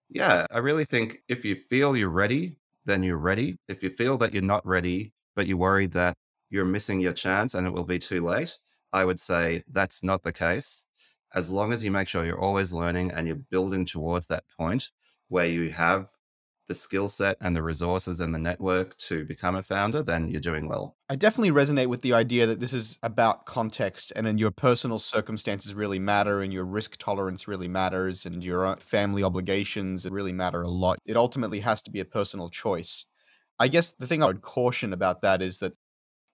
yeah, 0.09 0.45
I 0.51 0.59
really 0.59 0.85
think 0.85 1.19
if 1.27 1.43
you 1.45 1.55
feel 1.55 1.97
you're 1.97 2.09
ready, 2.09 2.59
then 2.85 3.01
you're 3.03 3.17
ready. 3.17 3.57
If 3.67 3.81
you 3.81 3.89
feel 3.89 4.17
that 4.19 4.33
you're 4.33 4.43
not 4.43 4.65
ready, 4.67 5.13
but 5.35 5.47
you're 5.47 5.57
worried 5.57 5.91
that 5.93 6.15
you're 6.49 6.65
missing 6.65 6.99
your 6.99 7.13
chance 7.13 7.53
and 7.53 7.67
it 7.67 7.73
will 7.73 7.83
be 7.83 7.99
too 7.99 8.23
late, 8.23 8.57
I 8.93 9.05
would 9.05 9.19
say 9.19 9.63
that's 9.71 10.03
not 10.03 10.23
the 10.23 10.31
case. 10.31 10.85
As 11.33 11.51
long 11.51 11.73
as 11.73 11.83
you 11.83 11.91
make 11.91 12.07
sure 12.07 12.25
you're 12.25 12.39
always 12.39 12.73
learning 12.73 13.11
and 13.11 13.27
you're 13.27 13.35
building 13.35 13.85
towards 13.85 14.27
that 14.27 14.45
point 14.57 14.91
where 15.27 15.45
you 15.45 15.71
have 15.71 16.09
the 16.67 16.75
skill 16.75 17.07
set 17.07 17.37
and 17.41 17.55
the 17.55 17.61
resources 17.61 18.19
and 18.19 18.33
the 18.33 18.39
network 18.39 18.97
to 18.97 19.23
become 19.25 19.55
a 19.55 19.61
founder, 19.61 20.01
then 20.01 20.27
you're 20.27 20.41
doing 20.41 20.67
well. 20.67 20.95
I 21.09 21.15
definitely 21.15 21.51
resonate 21.51 21.87
with 21.87 22.01
the 22.01 22.13
idea 22.13 22.47
that 22.47 22.59
this 22.59 22.73
is 22.73 22.97
about 23.03 23.45
context 23.45 24.11
and 24.15 24.25
then 24.25 24.37
your 24.37 24.51
personal 24.51 24.97
circumstances 24.97 25.75
really 25.75 25.99
matter 25.99 26.41
and 26.41 26.51
your 26.51 26.65
risk 26.65 26.97
tolerance 26.97 27.47
really 27.47 27.67
matters 27.67 28.25
and 28.25 28.43
your 28.43 28.65
uh, 28.65 28.75
family 28.77 29.23
obligations 29.23 30.09
really 30.09 30.33
matter 30.33 30.63
a 30.63 30.69
lot. 30.69 30.97
It 31.05 31.15
ultimately 31.15 31.59
has 31.59 31.81
to 31.83 31.91
be 31.91 31.99
a 31.99 32.05
personal 32.05 32.49
choice. 32.49 33.05
I 33.59 33.67
guess 33.67 33.91
the 33.91 34.07
thing 34.07 34.21
I 34.21 34.27
would 34.27 34.41
caution 34.41 34.93
about 34.93 35.21
that 35.21 35.41
is 35.41 35.59
that 35.59 35.73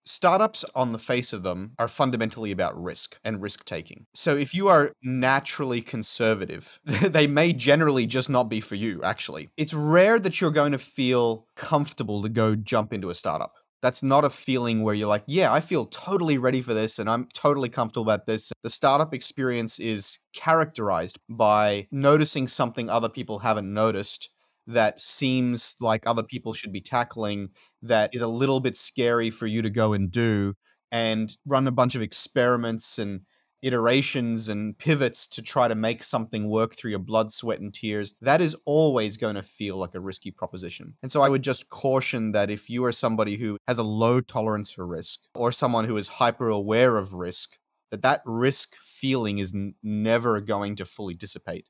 startups 0.06 0.66
on 0.75 0.92
the 0.92 1.00
face 1.00 1.34
of 1.34 1.44
them 1.44 1.74
are 1.78 1.88
fundamentally 1.88 2.51
about 2.51 2.82
risk 2.82 3.20
and 3.24 3.42
risk 3.42 3.66
taking. 3.66 4.06
So 4.13 4.36
if 4.36 4.54
you 4.54 4.68
are 4.68 4.92
naturally 5.04 5.82
conservative, 5.82 6.80
they 6.86 7.28
may 7.28 7.54
generally 7.54 8.06
just 8.06 8.30
not 8.30 8.50
be 8.50 8.62
for 8.62 8.75
you, 8.75 9.01
actually. 9.04 9.50
It's 9.58 9.74
rare 9.74 10.20
that 10.20 10.42
you're 10.42 10.51
going 10.51 10.72
to 10.72 10.78
feel 10.78 11.46
comfortable 11.56 12.22
to 12.24 12.30
go 12.30 12.56
jump 12.56 12.94
into 12.94 13.10
a 13.10 13.16
startup. 13.16 13.54
That's 13.82 14.04
not 14.04 14.24
a 14.24 14.30
feeling 14.30 14.84
where 14.84 14.94
you're 14.94 15.08
like, 15.08 15.24
yeah, 15.25 15.51
I 15.51 15.60
feel 15.60 15.86
totally 15.88 16.38
ready 16.38 16.62
for 16.62 16.75
this 16.75 17.00
and 17.00 17.10
I'm 17.10 17.28
totally 17.34 17.70
comfortable 17.70 18.04
about 18.04 18.28
this. 18.28 18.51
The 18.63 18.70
startup 18.70 19.12
experience 19.12 19.80
is 19.80 20.20
characterized 20.34 21.18
by 21.28 21.88
noticing 21.92 22.48
something 22.48 22.90
other 22.90 23.10
people 23.10 23.40
haven't 23.40 23.74
noticed 23.74 24.30
that 24.68 25.01
seems 25.01 25.75
like 25.80 26.03
other 26.06 26.24
people 26.24 26.53
should 26.53 26.72
be 26.72 26.82
tackling 26.82 27.50
that 27.82 28.13
is 28.13 28.22
a 28.22 28.27
little 28.27 28.60
bit 28.60 28.77
scary 28.77 29.30
for 29.30 29.48
you 29.48 29.62
to 29.62 29.70
go 29.70 29.94
and 29.94 30.12
do 30.12 30.53
and 30.91 31.38
run 31.46 31.68
a 31.68 31.72
bunch 31.72 31.96
of 31.96 32.01
experiments 32.01 33.00
and 33.00 33.22
iterations 33.62 34.48
and 34.48 34.77
pivots 34.77 35.27
to 35.27 35.41
try 35.41 35.68
to 35.68 35.75
make 35.75 36.03
something 36.03 36.50
work 36.50 36.75
through 36.75 36.89
your 36.89 37.00
blood, 37.00 37.32
sweat, 37.32 37.60
and 37.60 37.74
tears, 37.74 38.13
that 38.22 38.41
is 38.41 38.56
always 38.65 39.18
going 39.18 39.36
to 39.36 39.44
feel 39.44 39.77
like 39.77 39.96
a 39.96 40.00
risky 40.00 40.32
proposition. 40.32 40.96
And 41.01 41.12
so 41.12 41.22
I 41.22 41.30
would 41.30 41.44
just 41.44 41.70
caution 41.70 42.32
that 42.32 42.50
if 42.50 42.70
you 42.70 42.84
are 42.86 42.91
somebody 42.91 43.38
who 43.38 43.58
has 43.68 43.77
a 43.77 43.84
low 43.84 44.22
tolerance 44.22 44.72
for 44.72 44.86
risk 44.86 45.20
or 45.36 45.51
someone 45.51 45.86
who 45.86 45.98
is 45.98 46.08
hyper 46.08 46.50
aware 46.50 46.98
of 46.98 47.13
risk, 47.13 47.58
that 47.91 48.01
that 48.01 48.22
risk 48.25 48.75
feeling 48.75 49.38
is 49.38 49.53
n- 49.53 49.75
never 49.84 50.41
going 50.41 50.75
to 50.77 50.86
fully 50.86 51.13
dissipate. 51.13 51.65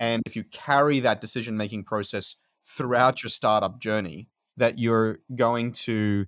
And 0.00 0.22
if 0.26 0.36
you 0.36 0.44
carry 0.44 1.00
that 1.00 1.20
decision 1.20 1.56
making 1.56 1.84
process 1.84 2.36
throughout 2.64 3.22
your 3.22 3.30
startup 3.30 3.80
journey, 3.80 4.28
that 4.56 4.78
you're 4.78 5.18
going 5.34 5.72
to 5.72 6.26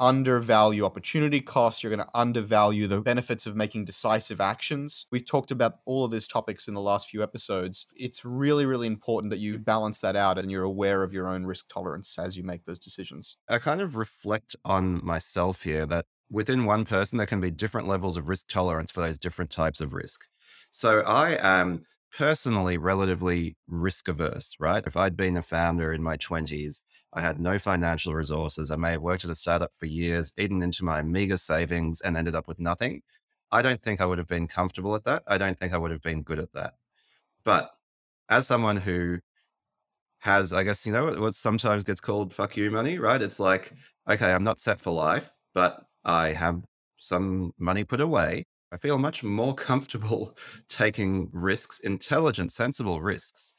undervalue 0.00 0.84
opportunity 0.84 1.40
costs. 1.42 1.82
You're 1.82 1.94
going 1.94 2.06
to 2.06 2.18
undervalue 2.18 2.86
the 2.86 3.02
benefits 3.02 3.46
of 3.46 3.54
making 3.54 3.84
decisive 3.84 4.40
actions. 4.40 5.06
We've 5.12 5.24
talked 5.24 5.50
about 5.50 5.74
all 5.84 6.06
of 6.06 6.10
these 6.10 6.26
topics 6.26 6.66
in 6.66 6.74
the 6.74 6.80
last 6.80 7.10
few 7.10 7.22
episodes. 7.22 7.86
It's 7.94 8.24
really, 8.24 8.64
really 8.64 8.86
important 8.86 9.30
that 9.30 9.38
you 9.38 9.58
balance 9.58 9.98
that 9.98 10.16
out 10.16 10.38
and 10.38 10.50
you're 10.50 10.64
aware 10.64 11.02
of 11.02 11.12
your 11.12 11.28
own 11.28 11.44
risk 11.44 11.68
tolerance 11.68 12.18
as 12.18 12.36
you 12.36 12.42
make 12.42 12.64
those 12.64 12.78
decisions. 12.78 13.36
I 13.46 13.58
kind 13.58 13.82
of 13.82 13.94
reflect 13.94 14.56
on 14.64 15.04
myself 15.04 15.62
here 15.64 15.84
that 15.86 16.06
within 16.30 16.64
one 16.64 16.86
person, 16.86 17.18
there 17.18 17.26
can 17.26 17.40
be 17.40 17.50
different 17.50 17.86
levels 17.86 18.16
of 18.16 18.28
risk 18.28 18.48
tolerance 18.48 18.90
for 18.90 19.02
those 19.02 19.18
different 19.18 19.50
types 19.50 19.82
of 19.82 19.92
risk. 19.92 20.22
So 20.70 21.00
I 21.00 21.36
am 21.40 21.84
personally 22.16 22.76
relatively 22.76 23.56
risk 23.68 24.08
averse, 24.08 24.56
right? 24.58 24.84
If 24.86 24.96
I'd 24.96 25.16
been 25.16 25.36
a 25.36 25.42
founder 25.42 25.92
in 25.92 26.02
my 26.02 26.16
20s, 26.16 26.82
I 27.12 27.20
had 27.20 27.40
no 27.40 27.58
financial 27.58 28.14
resources. 28.14 28.70
I 28.70 28.76
may 28.76 28.92
have 28.92 29.02
worked 29.02 29.24
at 29.24 29.30
a 29.30 29.34
startup 29.34 29.72
for 29.74 29.86
years, 29.86 30.32
eaten 30.38 30.62
into 30.62 30.84
my 30.84 31.02
meager 31.02 31.36
savings, 31.36 32.00
and 32.00 32.16
ended 32.16 32.34
up 32.34 32.46
with 32.48 32.60
nothing. 32.60 33.02
I 33.52 33.62
don't 33.62 33.82
think 33.82 34.00
I 34.00 34.06
would 34.06 34.18
have 34.18 34.28
been 34.28 34.46
comfortable 34.46 34.94
at 34.94 35.04
that. 35.04 35.22
I 35.26 35.38
don't 35.38 35.58
think 35.58 35.72
I 35.72 35.78
would 35.78 35.90
have 35.90 36.02
been 36.02 36.22
good 36.22 36.38
at 36.38 36.52
that. 36.52 36.74
But 37.44 37.70
as 38.28 38.46
someone 38.46 38.76
who 38.76 39.18
has, 40.20 40.52
I 40.52 40.62
guess, 40.62 40.86
you 40.86 40.92
know, 40.92 41.12
what 41.20 41.34
sometimes 41.34 41.84
gets 41.84 42.00
called 42.00 42.34
fuck 42.34 42.56
you 42.56 42.70
money, 42.70 42.98
right? 42.98 43.20
It's 43.20 43.40
like, 43.40 43.72
okay, 44.08 44.32
I'm 44.32 44.44
not 44.44 44.60
set 44.60 44.80
for 44.80 44.92
life, 44.92 45.30
but 45.54 45.82
I 46.04 46.32
have 46.32 46.62
some 46.98 47.52
money 47.58 47.84
put 47.84 48.00
away. 48.00 48.44
I 48.72 48.76
feel 48.76 48.98
much 48.98 49.22
more 49.22 49.54
comfortable 49.70 50.36
taking 50.68 51.28
risks, 51.32 51.80
intelligent, 51.80 52.52
sensible 52.52 53.00
risks 53.00 53.54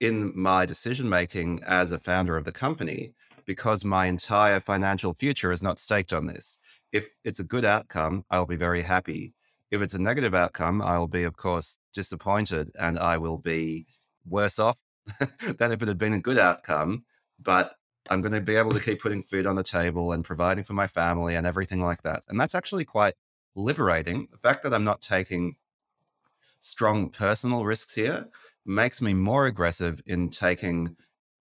in 0.00 0.32
my 0.34 0.66
decision 0.66 1.08
making 1.08 1.62
as 1.64 1.92
a 1.92 1.98
founder 1.98 2.36
of 2.36 2.44
the 2.44 2.52
company 2.52 3.14
because 3.44 3.84
my 3.84 4.06
entire 4.06 4.60
financial 4.60 5.14
future 5.14 5.52
is 5.52 5.62
not 5.62 5.78
staked 5.78 6.12
on 6.12 6.26
this. 6.26 6.58
If 6.92 7.08
it's 7.24 7.40
a 7.40 7.44
good 7.44 7.64
outcome, 7.64 8.24
I'll 8.30 8.46
be 8.46 8.56
very 8.56 8.82
happy. 8.82 9.34
If 9.70 9.80
it's 9.80 9.94
a 9.94 10.00
negative 10.00 10.34
outcome, 10.34 10.82
I'll 10.82 11.06
be, 11.06 11.24
of 11.24 11.36
course, 11.36 11.78
disappointed 11.94 12.70
and 12.78 12.98
I 12.98 13.18
will 13.18 13.38
be 13.38 13.86
worse 14.26 14.58
off 14.58 14.78
than 15.58 15.72
if 15.72 15.82
it 15.82 15.88
had 15.88 15.98
been 15.98 16.12
a 16.12 16.20
good 16.20 16.38
outcome. 16.38 17.04
But 17.40 17.74
I'm 18.10 18.20
going 18.20 18.32
to 18.32 18.40
be 18.40 18.56
able 18.56 18.72
to 18.72 18.80
keep 18.80 19.00
putting 19.00 19.22
food 19.22 19.46
on 19.46 19.56
the 19.56 19.62
table 19.62 20.12
and 20.12 20.24
providing 20.24 20.64
for 20.64 20.74
my 20.74 20.86
family 20.86 21.36
and 21.36 21.46
everything 21.46 21.80
like 21.80 22.02
that. 22.02 22.24
And 22.28 22.40
that's 22.40 22.54
actually 22.54 22.84
quite 22.84 23.14
liberating. 23.54 24.28
The 24.30 24.38
fact 24.38 24.62
that 24.62 24.74
I'm 24.74 24.84
not 24.84 25.02
taking 25.02 25.56
strong 26.60 27.10
personal 27.10 27.64
risks 27.64 27.94
here 27.94 28.26
makes 28.64 29.02
me 29.02 29.14
more 29.14 29.46
aggressive 29.46 30.00
in 30.06 30.28
taking 30.30 30.96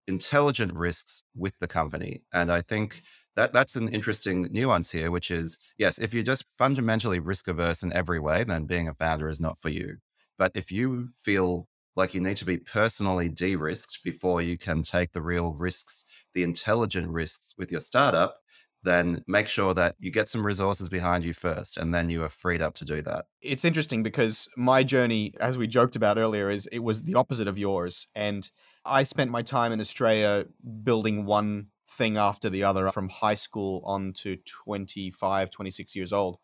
intelligent 0.08 0.74
risks 0.74 1.24
with 1.36 1.58
the 1.60 1.68
company. 1.68 2.24
And 2.34 2.51
I 2.51 2.62
think 2.62 3.03
that 3.36 3.53
that's 3.53 3.75
an 3.75 3.88
interesting 3.89 4.50
nuance 4.51 4.91
here, 4.91 5.12
which 5.12 5.32
is 5.32 5.58
yes, 5.77 6.00
if 6.00 6.13
you're 6.13 6.24
just 6.24 6.46
fundamentally 6.58 7.20
risk 7.20 7.48
averse 7.48 7.84
in 7.84 7.94
every 7.94 8.20
way, 8.20 8.44
then 8.44 8.65
being 8.65 8.88
a 8.88 8.94
founder 8.94 9.30
is 9.30 9.39
not 9.39 9.60
for 9.60 9.70
you. 9.70 9.98
But 10.38 10.51
if 10.56 10.72
you 10.72 11.10
feel 11.22 11.68
like 11.96 12.13
you 12.13 12.22
need 12.22 12.38
to 12.38 12.46
be 12.46 12.58
personally 12.58 13.30
de 13.30 13.56
risked 13.56 14.00
before 14.03 14.41
you 14.41 14.58
can 14.58 14.82
take 14.82 15.12
the 15.12 15.22
real 15.22 15.53
risks, 15.53 16.06
the 16.34 16.44
intelligent 16.44 17.10
risks 17.10 17.53
with 17.58 17.72
your 17.72 17.82
startup, 17.82 18.38
then 18.84 19.24
make 19.28 19.48
sure 19.48 19.74
that 19.74 19.96
you 20.00 20.12
get 20.12 20.30
some 20.30 20.46
resources 20.46 20.90
behind 20.90 21.24
you 21.24 21.34
first 21.34 21.78
and 21.78 21.94
then 21.94 22.10
you 22.10 22.24
are 22.24 22.30
freed 22.30 22.62
up 22.62 22.76
to 22.76 22.86
do 22.86 23.02
that. 23.04 23.26
It's 23.42 23.66
interesting 23.66 24.04
because 24.04 24.50
my 24.58 24.84
journey, 24.84 25.34
as 25.40 25.58
we 25.58 25.68
joked 25.68 25.96
about 25.96 26.18
earlier, 26.18 26.50
is 26.50 26.68
it 26.68 26.80
was 26.80 27.04
the 27.04 27.16
opposite 27.16 27.48
of 27.48 27.60
yours. 27.60 28.08
And 28.16 28.50
I 28.86 29.04
spent 29.04 29.30
my 29.30 29.44
time 29.44 29.72
in 29.72 29.80
Australia 29.80 30.46
building 30.84 31.26
one 31.26 31.68
thing 31.88 32.18
after 32.18 32.50
the 32.50 32.64
other 32.64 32.90
from 32.90 33.10
high 33.10 33.36
school 33.36 33.82
on 33.86 34.14
to 34.14 34.38
25, 34.66 35.52
26 35.52 35.96
years 35.96 36.14
old. 36.14 36.38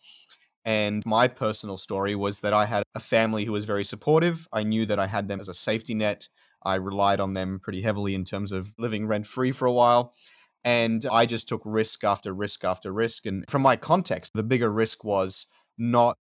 And 0.66 1.06
my 1.06 1.30
personal 1.30 1.78
story 1.78 2.14
was 2.14 2.42
that 2.42 2.54
I 2.54 2.66
had 2.66 2.84
a 2.94 3.00
family 3.00 3.46
who 3.46 3.54
was 3.54 3.64
very 3.64 3.86
supportive. 3.86 4.48
I 4.52 4.64
knew 4.64 4.86
that 4.86 5.00
I 5.00 5.08
had 5.08 5.30
them 5.30 5.40
as 5.40 5.48
a 5.48 5.54
safety 5.54 5.96
net. 5.96 6.28
I 6.64 6.76
relied 6.76 7.22
on 7.22 7.34
them 7.34 7.60
pretty 7.62 7.82
heavily 7.82 8.14
in 8.14 8.26
terms 8.26 8.52
of 8.52 8.74
living 8.78 9.08
rent 9.08 9.26
free 9.26 9.54
for 9.54 9.66
a 9.66 9.72
while. 9.72 10.14
And 10.64 11.06
I 11.12 11.26
just 11.26 11.48
took 11.48 11.62
risk 11.64 12.04
after 12.04 12.34
risk 12.34 12.64
after 12.64 12.92
risk. 12.92 13.26
And 13.26 13.46
from 13.50 13.62
my 13.62 13.76
context, 13.76 14.34
the 14.34 14.44
bigger 14.44 14.72
risk 14.72 15.04
was 15.04 15.48
not 15.78 16.18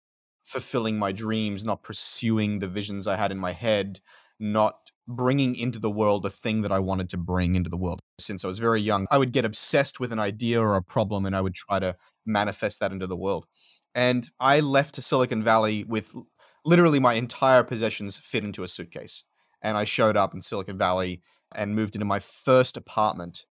fulfilling 0.43 0.97
my 0.97 1.11
dreams, 1.11 1.63
not 1.63 1.83
pursuing 1.83 2.59
the 2.59 2.67
visions 2.67 3.07
I 3.07 3.15
had 3.15 3.31
in 3.31 3.37
my 3.37 3.53
head, 3.53 4.01
not 4.39 4.91
bringing 5.07 5.55
into 5.55 5.79
the 5.79 5.91
world 5.91 6.25
a 6.25 6.29
thing 6.29 6.61
that 6.61 6.71
I 6.71 6.79
wanted 6.79 7.09
to 7.09 7.17
bring 7.17 7.55
into 7.55 7.69
the 7.69 7.77
world. 7.77 7.99
Since 8.19 8.43
I 8.43 8.47
was 8.47 8.59
very 8.59 8.81
young, 8.81 9.07
I 9.11 9.17
would 9.17 9.31
get 9.31 9.45
obsessed 9.45 9.99
with 9.99 10.11
an 10.11 10.19
idea 10.19 10.61
or 10.61 10.75
a 10.75 10.83
problem 10.83 11.25
and 11.25 11.35
I 11.35 11.41
would 11.41 11.55
try 11.55 11.79
to 11.79 11.95
manifest 12.25 12.79
that 12.79 12.91
into 12.91 13.07
the 13.07 13.17
world. 13.17 13.45
And 13.95 14.29
I 14.39 14.59
left 14.59 14.95
to 14.95 15.01
Silicon 15.01 15.43
Valley 15.43 15.83
with 15.83 16.13
literally 16.65 16.99
my 16.99 17.13
entire 17.13 17.63
possessions 17.63 18.17
fit 18.17 18.43
into 18.43 18.63
a 18.63 18.67
suitcase. 18.67 19.23
And 19.61 19.77
I 19.77 19.83
showed 19.83 20.17
up 20.17 20.33
in 20.33 20.41
Silicon 20.41 20.77
Valley 20.77 21.21
and 21.55 21.75
moved 21.75 21.95
into 21.95 22.05
my 22.05 22.19
first 22.19 22.75
apartment 22.75 23.45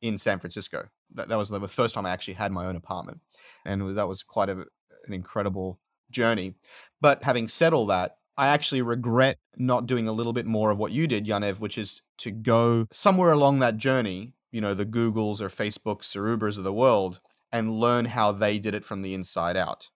in 0.00 0.18
San 0.18 0.38
Francisco. 0.38 0.88
That, 1.14 1.28
that 1.28 1.38
was 1.38 1.48
the 1.48 1.68
first 1.68 1.94
time 1.94 2.06
I 2.06 2.10
actually 2.10 2.34
had 2.34 2.52
my 2.52 2.66
own 2.66 2.76
apartment. 2.76 3.20
And 3.64 3.96
that 3.96 4.08
was 4.08 4.22
quite 4.22 4.48
a, 4.48 4.66
an 5.06 5.12
incredible 5.12 5.78
journey. 6.10 6.54
But 7.00 7.24
having 7.24 7.48
said 7.48 7.72
all 7.72 7.86
that, 7.86 8.18
I 8.36 8.48
actually 8.48 8.82
regret 8.82 9.38
not 9.56 9.86
doing 9.86 10.08
a 10.08 10.12
little 10.12 10.32
bit 10.32 10.46
more 10.46 10.70
of 10.70 10.78
what 10.78 10.92
you 10.92 11.06
did, 11.06 11.26
Yaniv, 11.26 11.60
which 11.60 11.78
is 11.78 12.02
to 12.18 12.30
go 12.30 12.86
somewhere 12.92 13.32
along 13.32 13.60
that 13.60 13.78
journey, 13.78 14.34
you 14.52 14.60
know, 14.60 14.74
the 14.74 14.86
Googles 14.86 15.40
or 15.40 15.48
Facebooks 15.48 16.14
or 16.14 16.36
Ubers 16.36 16.58
of 16.58 16.64
the 16.64 16.72
world, 16.72 17.20
and 17.50 17.78
learn 17.78 18.06
how 18.06 18.32
they 18.32 18.58
did 18.58 18.74
it 18.74 18.84
from 18.84 19.02
the 19.02 19.14
inside 19.14 19.56
out. 19.56 19.88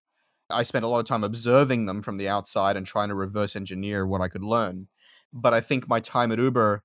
I 0.49 0.62
spent 0.62 0.85
a 0.85 0.88
lot 0.88 0.99
of 0.99 1.04
time 1.04 1.23
observing 1.23 1.87
them 1.87 2.02
from 2.02 2.16
the 2.16 2.28
outside 2.28 2.76
and 2.76 2.87
trying 2.87 3.09
to 3.09 3.14
reverse 3.14 3.54
engineer 3.54 4.07
what 4.07 4.21
I 4.21 4.28
could 4.28 4.42
learn. 4.42 4.88
But 5.33 5.54
I 5.54 5.61
think 5.61 5.87
my 5.87 6.00
time 6.00 6.33
at 6.33 6.38
Uber 6.38 6.83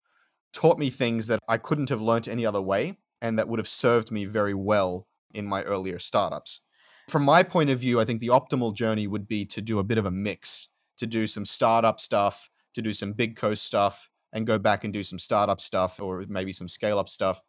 taught 0.53 0.77
me 0.77 0.89
things 0.89 1.27
that 1.27 1.39
I 1.47 1.57
couldn't 1.57 1.89
have 1.89 2.01
learned 2.01 2.27
any 2.27 2.45
other 2.45 2.61
way 2.61 2.97
and 3.25 3.39
that 3.39 3.47
would 3.47 3.57
have 3.57 3.67
served 3.67 4.11
me 4.11 4.25
very 4.25 4.53
well 4.53 5.07
in 5.33 5.47
my 5.47 5.63
earlier 5.63 5.97
startups. 5.97 6.61
From 7.09 7.23
my 7.23 7.41
point 7.41 7.71
of 7.71 7.79
view, 7.79 7.99
I 7.99 8.05
think 8.05 8.19
the 8.19 8.27
optimal 8.27 8.75
journey 8.75 9.07
would 9.07 9.27
be 9.27 9.45
to 9.45 9.61
do 9.61 9.79
a 9.79 9.83
bit 9.83 9.97
of 9.97 10.05
a 10.05 10.11
mix, 10.11 10.67
to 10.99 11.07
do 11.07 11.25
some 11.25 11.43
startup 11.43 11.99
stuff, 11.99 12.51
to 12.75 12.83
do 12.83 12.93
some 12.93 13.13
big 13.13 13.35
co 13.35 13.55
stuff, 13.55 14.09
and 14.31 14.45
go 14.45 14.59
back 14.59 14.83
and 14.83 14.93
do 14.93 15.01
some 15.01 15.17
startup 15.17 15.59
stuff 15.59 15.99
or 15.99 16.23
maybe 16.29 16.53
some 16.53 16.67
scale 16.67 16.99
up 16.99 17.09
stuff. 17.09 17.41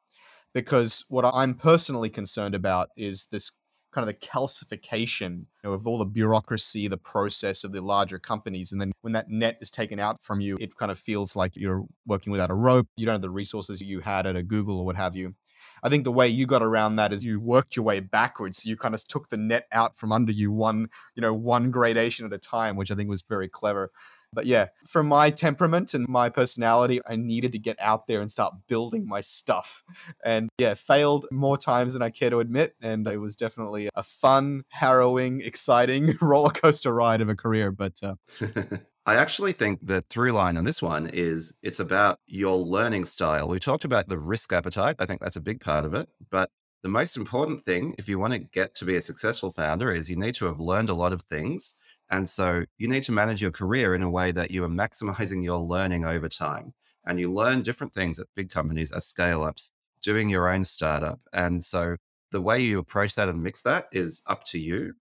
Because 0.54 1.04
what 1.08 1.26
I'm 1.26 1.52
personally 1.52 2.08
concerned 2.08 2.54
about 2.54 2.88
is 2.96 3.26
this 3.30 3.52
kind 3.92 4.08
of 4.08 4.14
the 4.14 4.26
calcification 4.26 5.30
you 5.30 5.46
know, 5.64 5.72
of 5.72 5.86
all 5.86 5.98
the 5.98 6.06
bureaucracy, 6.06 6.88
the 6.88 6.96
process 6.96 7.64
of 7.64 7.72
the 7.72 7.82
larger 7.82 8.18
companies. 8.18 8.72
And 8.72 8.80
then 8.80 8.92
when 9.02 9.12
that 9.12 9.28
net 9.28 9.58
is 9.60 9.70
taken 9.70 9.98
out 9.98 10.22
from 10.22 10.40
you, 10.40 10.56
it 10.58 10.74
kind 10.76 10.90
of 10.90 10.98
feels 10.98 11.36
like 11.36 11.52
you're 11.54 11.84
working 12.06 12.30
without 12.30 12.50
a 12.50 12.54
rope. 12.54 12.86
You 12.96 13.04
don't 13.04 13.14
have 13.14 13.22
the 13.22 13.30
resources 13.30 13.82
you 13.82 14.00
had 14.00 14.26
at 14.26 14.36
a 14.36 14.42
Google 14.42 14.80
or 14.80 14.86
what 14.86 14.96
have 14.96 15.14
you. 15.14 15.34
I 15.82 15.88
think 15.88 16.04
the 16.04 16.12
way 16.12 16.28
you 16.28 16.46
got 16.46 16.62
around 16.62 16.96
that 16.96 17.12
is 17.12 17.24
you 17.24 17.40
worked 17.40 17.76
your 17.76 17.84
way 17.84 18.00
backwards. 18.00 18.64
You 18.64 18.76
kind 18.76 18.94
of 18.94 19.06
took 19.06 19.28
the 19.28 19.36
net 19.36 19.66
out 19.72 19.96
from 19.96 20.12
under 20.12 20.32
you 20.32 20.50
one, 20.50 20.88
you 21.14 21.20
know, 21.20 21.34
one 21.34 21.70
gradation 21.70 22.26
at 22.26 22.32
a 22.32 22.38
time, 22.38 22.76
which 22.76 22.90
I 22.90 22.94
think 22.94 23.08
was 23.08 23.22
very 23.22 23.48
clever. 23.48 23.90
But 24.32 24.46
yeah, 24.46 24.68
for 24.86 25.02
my 25.02 25.30
temperament 25.30 25.94
and 25.94 26.08
my 26.08 26.28
personality, 26.28 27.00
I 27.06 27.16
needed 27.16 27.52
to 27.52 27.58
get 27.58 27.76
out 27.80 28.06
there 28.06 28.20
and 28.20 28.30
start 28.30 28.54
building 28.68 29.06
my 29.06 29.20
stuff. 29.20 29.82
And 30.24 30.48
yeah, 30.58 30.74
failed 30.74 31.26
more 31.30 31.56
times 31.56 31.92
than 31.92 32.02
I 32.02 32.10
care 32.10 32.30
to 32.30 32.38
admit. 32.38 32.74
And 32.80 33.06
it 33.06 33.18
was 33.18 33.36
definitely 33.36 33.88
a 33.94 34.02
fun, 34.02 34.64
harrowing, 34.68 35.40
exciting 35.40 36.16
roller 36.20 36.50
coaster 36.50 36.92
ride 36.92 37.20
of 37.20 37.28
a 37.28 37.34
career. 37.34 37.70
But 37.70 38.00
uh... 38.02 38.14
I 39.06 39.14
actually 39.14 39.52
think 39.52 39.86
the 39.86 40.02
through 40.10 40.32
line 40.32 40.56
on 40.56 40.64
this 40.64 40.82
one 40.82 41.06
is 41.06 41.56
it's 41.62 41.78
about 41.78 42.18
your 42.26 42.56
learning 42.56 43.04
style. 43.04 43.48
We 43.48 43.60
talked 43.60 43.84
about 43.84 44.08
the 44.08 44.18
risk 44.18 44.52
appetite. 44.52 44.96
I 44.98 45.06
think 45.06 45.20
that's 45.20 45.36
a 45.36 45.40
big 45.40 45.60
part 45.60 45.84
of 45.84 45.94
it. 45.94 46.08
But 46.28 46.50
the 46.82 46.88
most 46.88 47.16
important 47.16 47.64
thing, 47.64 47.94
if 47.98 48.08
you 48.08 48.18
want 48.18 48.32
to 48.32 48.38
get 48.38 48.74
to 48.76 48.84
be 48.84 48.96
a 48.96 49.00
successful 49.00 49.52
founder, 49.52 49.92
is 49.92 50.10
you 50.10 50.16
need 50.16 50.34
to 50.36 50.46
have 50.46 50.58
learned 50.58 50.90
a 50.90 50.94
lot 50.94 51.12
of 51.12 51.22
things 51.22 51.76
and 52.10 52.28
so 52.28 52.64
you 52.78 52.88
need 52.88 53.02
to 53.04 53.12
manage 53.12 53.42
your 53.42 53.50
career 53.50 53.94
in 53.94 54.02
a 54.02 54.10
way 54.10 54.32
that 54.32 54.50
you 54.50 54.64
are 54.64 54.68
maximizing 54.68 55.42
your 55.42 55.58
learning 55.58 56.04
over 56.04 56.28
time. 56.28 56.74
And 57.04 57.20
you 57.20 57.32
learn 57.32 57.62
different 57.62 57.94
things 57.94 58.18
at 58.18 58.26
big 58.34 58.50
companies, 58.50 58.90
as 58.90 59.06
scale 59.06 59.44
ups, 59.44 59.70
doing 60.02 60.28
your 60.28 60.48
own 60.48 60.64
startup. 60.64 61.20
And 61.32 61.62
so 61.62 61.96
the 62.32 62.40
way 62.40 62.60
you 62.60 62.78
approach 62.78 63.14
that 63.14 63.28
and 63.28 63.42
mix 63.42 63.62
that 63.62 63.86
is 63.92 64.22
up 64.26 64.44
to 64.44 64.58
you. 64.58 64.94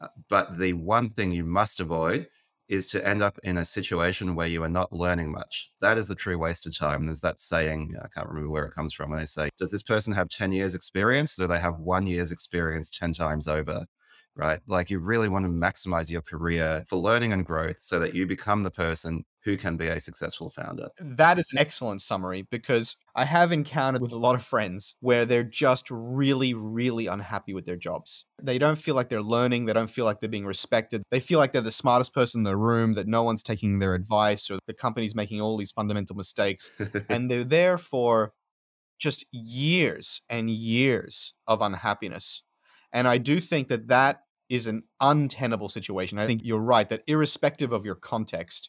Uh, 0.00 0.08
but 0.28 0.58
the 0.58 0.72
one 0.72 1.10
thing 1.10 1.30
you 1.30 1.44
must 1.44 1.78
avoid 1.78 2.28
is 2.68 2.86
to 2.88 3.06
end 3.06 3.22
up 3.22 3.38
in 3.42 3.58
a 3.58 3.64
situation 3.64 4.34
where 4.34 4.46
you 4.46 4.62
are 4.62 4.68
not 4.68 4.92
learning 4.92 5.30
much. 5.30 5.70
That 5.80 5.98
is 5.98 6.08
the 6.08 6.14
true 6.14 6.38
waste 6.38 6.66
of 6.66 6.76
time. 6.76 7.06
There's 7.06 7.20
that 7.20 7.40
saying, 7.40 7.94
I 8.02 8.08
can't 8.08 8.28
remember 8.28 8.50
where 8.50 8.64
it 8.64 8.74
comes 8.74 8.94
from, 8.94 9.10
when 9.10 9.18
they 9.18 9.26
say, 9.26 9.50
Does 9.58 9.70
this 9.70 9.82
person 9.82 10.14
have 10.14 10.28
10 10.28 10.52
years 10.52 10.74
experience? 10.74 11.38
Or 11.38 11.42
do 11.42 11.48
they 11.48 11.60
have 11.60 11.78
one 11.78 12.06
year's 12.06 12.32
experience 12.32 12.90
10 12.90 13.12
times 13.12 13.46
over? 13.46 13.86
Right? 14.36 14.60
Like 14.66 14.90
you 14.90 14.98
really 14.98 15.28
want 15.28 15.44
to 15.44 15.50
maximize 15.50 16.10
your 16.10 16.22
career 16.22 16.84
for 16.86 16.96
learning 16.96 17.32
and 17.32 17.44
growth 17.44 17.80
so 17.80 17.98
that 17.98 18.14
you 18.14 18.26
become 18.26 18.62
the 18.62 18.70
person 18.70 19.24
who 19.44 19.56
can 19.56 19.76
be 19.76 19.88
a 19.88 19.98
successful 19.98 20.48
founder. 20.48 20.88
That 21.00 21.38
is 21.38 21.50
an 21.52 21.58
excellent 21.58 22.00
summary 22.00 22.42
because 22.50 22.96
I 23.14 23.24
have 23.24 23.50
encountered 23.50 24.00
with 24.00 24.12
a 24.12 24.18
lot 24.18 24.36
of 24.36 24.42
friends 24.42 24.94
where 25.00 25.24
they're 25.24 25.42
just 25.42 25.90
really, 25.90 26.54
really 26.54 27.08
unhappy 27.08 27.52
with 27.52 27.66
their 27.66 27.76
jobs. 27.76 28.24
They 28.40 28.58
don't 28.58 28.78
feel 28.78 28.94
like 28.94 29.08
they're 29.08 29.20
learning. 29.20 29.66
They 29.66 29.72
don't 29.72 29.90
feel 29.90 30.04
like 30.04 30.20
they're 30.20 30.30
being 30.30 30.46
respected. 30.46 31.02
They 31.10 31.20
feel 31.20 31.38
like 31.38 31.52
they're 31.52 31.60
the 31.60 31.72
smartest 31.72 32.14
person 32.14 32.40
in 32.40 32.44
the 32.44 32.56
room, 32.56 32.94
that 32.94 33.08
no 33.08 33.22
one's 33.22 33.42
taking 33.42 33.80
their 33.80 33.94
advice, 33.94 34.50
or 34.50 34.58
the 34.66 34.74
company's 34.74 35.14
making 35.14 35.40
all 35.40 35.56
these 35.56 35.72
fundamental 35.72 36.16
mistakes. 36.16 36.70
and 37.08 37.30
they're 37.30 37.44
there 37.44 37.78
for 37.78 38.32
just 38.98 39.26
years 39.32 40.22
and 40.30 40.48
years 40.48 41.34
of 41.48 41.60
unhappiness 41.60 42.44
and 42.92 43.08
I 43.08 43.18
do 43.18 43.40
think 43.40 43.68
that 43.68 43.88
that 43.88 44.22
is 44.48 44.66
an 44.66 44.82
untenable 45.00 45.68
situation. 45.68 46.18
I 46.18 46.26
think 46.26 46.42
you're 46.44 46.60
right 46.60 46.88
that 46.90 47.04
irrespective 47.06 47.72
of 47.72 47.86
your 47.86 47.94
context, 47.94 48.68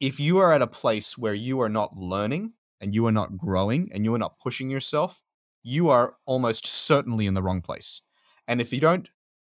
if 0.00 0.20
you 0.20 0.38
are 0.38 0.52
at 0.52 0.62
a 0.62 0.66
place 0.66 1.18
where 1.18 1.34
you 1.34 1.60
are 1.60 1.68
not 1.68 1.96
learning 1.96 2.52
and 2.80 2.94
you 2.94 3.04
are 3.06 3.12
not 3.12 3.36
growing 3.36 3.90
and 3.92 4.04
you 4.04 4.14
are 4.14 4.18
not 4.18 4.38
pushing 4.38 4.70
yourself, 4.70 5.22
you 5.64 5.90
are 5.90 6.14
almost 6.24 6.66
certainly 6.66 7.26
in 7.26 7.34
the 7.34 7.42
wrong 7.42 7.60
place. 7.60 8.02
And 8.46 8.60
if 8.60 8.72
you 8.72 8.80
don't 8.80 9.10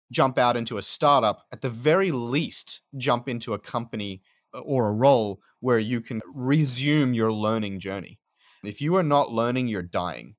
jump 0.10 0.38
out 0.38 0.56
into 0.56 0.78
a 0.78 0.82
startup, 0.82 1.46
at 1.52 1.62
the 1.62 1.70
very 1.70 2.12
least, 2.12 2.82
jump 2.98 3.28
into 3.28 3.54
a 3.54 3.60
company 3.60 4.22
uh, 4.54 4.60
or 4.60 4.88
a 4.88 4.94
role 4.94 5.42
where 5.60 5.80
you 5.80 6.00
can 6.00 6.22
resume 6.34 7.14
your 7.14 7.34
learning 7.34 7.80
journey. 7.82 8.20
If 8.64 8.82
you 8.82 8.96
are 8.96 9.04
not 9.04 9.34
learning, 9.34 9.68
you're 9.68 9.82
dying. 9.82 10.37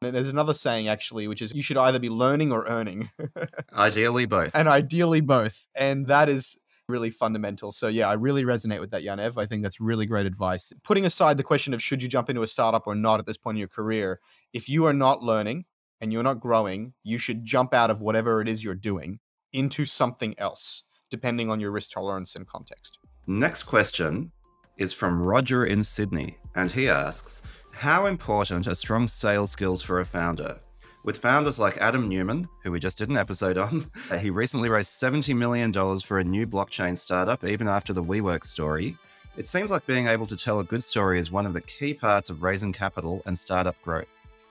There's 0.00 0.30
another 0.30 0.54
saying 0.54 0.88
actually, 0.88 1.28
which 1.28 1.42
is 1.42 1.54
you 1.54 1.62
should 1.62 1.76
either 1.76 1.98
be 1.98 2.08
learning 2.08 2.52
or 2.52 2.64
earning. 2.66 3.10
ideally 3.74 4.24
both. 4.24 4.50
And 4.54 4.66
ideally 4.66 5.20
both. 5.20 5.66
And 5.76 6.06
that 6.06 6.30
is 6.30 6.58
really 6.88 7.10
fundamental. 7.10 7.70
So 7.70 7.88
yeah, 7.88 8.08
I 8.08 8.14
really 8.14 8.42
resonate 8.42 8.80
with 8.80 8.90
that, 8.92 9.02
Yaniv. 9.02 9.40
I 9.40 9.44
think 9.44 9.62
that's 9.62 9.78
really 9.78 10.06
great 10.06 10.24
advice. 10.24 10.72
Putting 10.82 11.04
aside 11.04 11.36
the 11.36 11.42
question 11.42 11.74
of 11.74 11.82
should 11.82 12.02
you 12.02 12.08
jump 12.08 12.30
into 12.30 12.42
a 12.42 12.46
startup 12.46 12.86
or 12.86 12.94
not 12.94 13.20
at 13.20 13.26
this 13.26 13.36
point 13.36 13.56
in 13.56 13.60
your 13.60 13.68
career, 13.68 14.20
if 14.54 14.70
you 14.70 14.86
are 14.86 14.94
not 14.94 15.22
learning 15.22 15.66
and 16.00 16.14
you're 16.14 16.22
not 16.22 16.40
growing, 16.40 16.94
you 17.04 17.18
should 17.18 17.44
jump 17.44 17.74
out 17.74 17.90
of 17.90 18.00
whatever 18.00 18.40
it 18.40 18.48
is 18.48 18.64
you're 18.64 18.74
doing 18.74 19.20
into 19.52 19.84
something 19.84 20.34
else, 20.38 20.84
depending 21.10 21.50
on 21.50 21.60
your 21.60 21.70
risk 21.72 21.90
tolerance 21.92 22.34
and 22.34 22.46
context. 22.46 22.98
Next 23.26 23.64
question 23.64 24.32
is 24.78 24.94
from 24.94 25.22
Roger 25.22 25.66
in 25.66 25.84
Sydney, 25.84 26.38
and 26.54 26.70
he 26.70 26.88
asks 26.88 27.42
how 27.80 28.04
important 28.04 28.68
are 28.68 28.74
strong 28.74 29.08
sales 29.08 29.50
skills 29.50 29.80
for 29.80 30.00
a 30.00 30.04
founder? 30.04 30.60
With 31.02 31.16
founders 31.16 31.58
like 31.58 31.78
Adam 31.78 32.10
Neumann, 32.10 32.46
who 32.62 32.72
we 32.72 32.78
just 32.78 32.98
did 32.98 33.08
an 33.08 33.16
episode 33.16 33.56
on, 33.56 33.90
he 34.20 34.28
recently 34.28 34.68
raised 34.68 34.90
$70 34.90 35.34
million 35.34 35.72
for 36.00 36.18
a 36.18 36.24
new 36.24 36.46
blockchain 36.46 36.98
startup, 36.98 37.42
even 37.42 37.68
after 37.68 37.94
the 37.94 38.02
WeWork 38.02 38.44
story. 38.44 38.98
It 39.38 39.48
seems 39.48 39.70
like 39.70 39.86
being 39.86 40.08
able 40.08 40.26
to 40.26 40.36
tell 40.36 40.60
a 40.60 40.64
good 40.64 40.84
story 40.84 41.18
is 41.18 41.30
one 41.30 41.46
of 41.46 41.54
the 41.54 41.62
key 41.62 41.94
parts 41.94 42.28
of 42.28 42.42
raising 42.42 42.74
capital 42.74 43.22
and 43.24 43.38
startup 43.38 43.80
growth. 43.80 44.08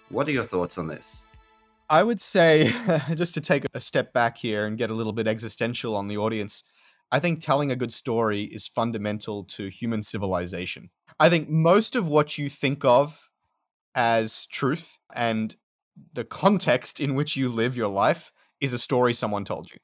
What 0.10 0.28
are 0.28 0.32
your 0.32 0.44
thoughts 0.44 0.80
on 0.80 0.88
this? 0.88 1.28
I 1.88 2.02
would 2.02 2.22
say, 2.22 2.74
just 3.14 3.36
to 3.36 3.42
take 3.42 3.64
a 3.76 3.80
step 3.80 4.12
back 4.12 4.40
here 4.40 4.66
and 4.66 4.76
get 4.76 4.90
a 4.90 4.96
little 4.96 5.14
bit 5.14 5.28
existential 5.28 5.96
on 5.96 6.08
the 6.08 6.18
audience, 6.18 6.64
I 7.12 7.20
think 7.20 7.42
telling 7.42 7.72
a 7.72 7.76
good 7.76 7.94
story 7.94 8.44
is 8.44 8.68
fundamental 8.68 9.44
to 9.46 9.68
human 9.68 10.04
civilization. 10.04 10.90
I 11.20 11.30
think 11.30 11.50
most 11.50 11.96
of 11.96 12.08
what 12.08 12.38
you 12.38 12.50
think 12.50 12.86
of 12.86 13.30
as 13.96 14.46
truth 14.46 14.98
and 15.16 15.56
the 16.14 16.24
context 16.24 17.00
in 17.00 17.16
which 17.16 17.36
you 17.36 17.50
live 17.50 17.76
your 17.76 17.88
life 17.88 18.32
is 18.62 18.74
a 18.74 18.80
story 18.80 19.14
someone 19.14 19.44
told 19.44 19.72
you. 19.72 19.78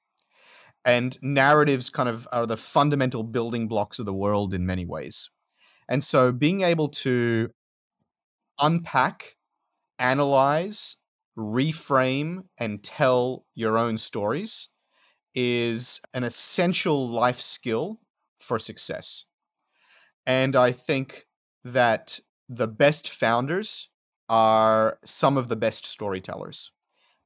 And 0.86 1.18
narratives 1.22 1.90
kind 1.90 2.08
of 2.08 2.28
are 2.32 2.46
the 2.46 2.58
fundamental 2.58 3.24
building 3.24 3.68
blocks 3.68 3.98
of 3.98 4.06
the 4.06 4.14
world 4.14 4.54
in 4.54 4.66
many 4.66 4.86
ways. 4.86 5.30
And 5.90 6.04
so 6.04 6.32
being 6.32 6.62
able 6.62 6.90
to 6.90 7.50
unpack, 8.60 9.36
analyze, 9.98 10.98
reframe, 11.38 12.44
and 12.60 12.84
tell 12.84 13.46
your 13.56 13.78
own 13.78 13.98
stories 13.98 14.70
is 15.36 16.02
an 16.14 16.24
essential 16.24 17.08
life 17.08 17.42
skill 17.42 18.00
for 18.40 18.58
success. 18.58 19.26
And 20.26 20.56
I 20.56 20.72
think 20.72 21.28
that 21.64 22.20
the 22.50 22.68
best 22.68 23.10
founders 23.10 23.90
are 24.30 24.98
some 25.04 25.38
of 25.38 25.48
the 25.50 25.56
best 25.56 25.86
storytellers 25.86 26.72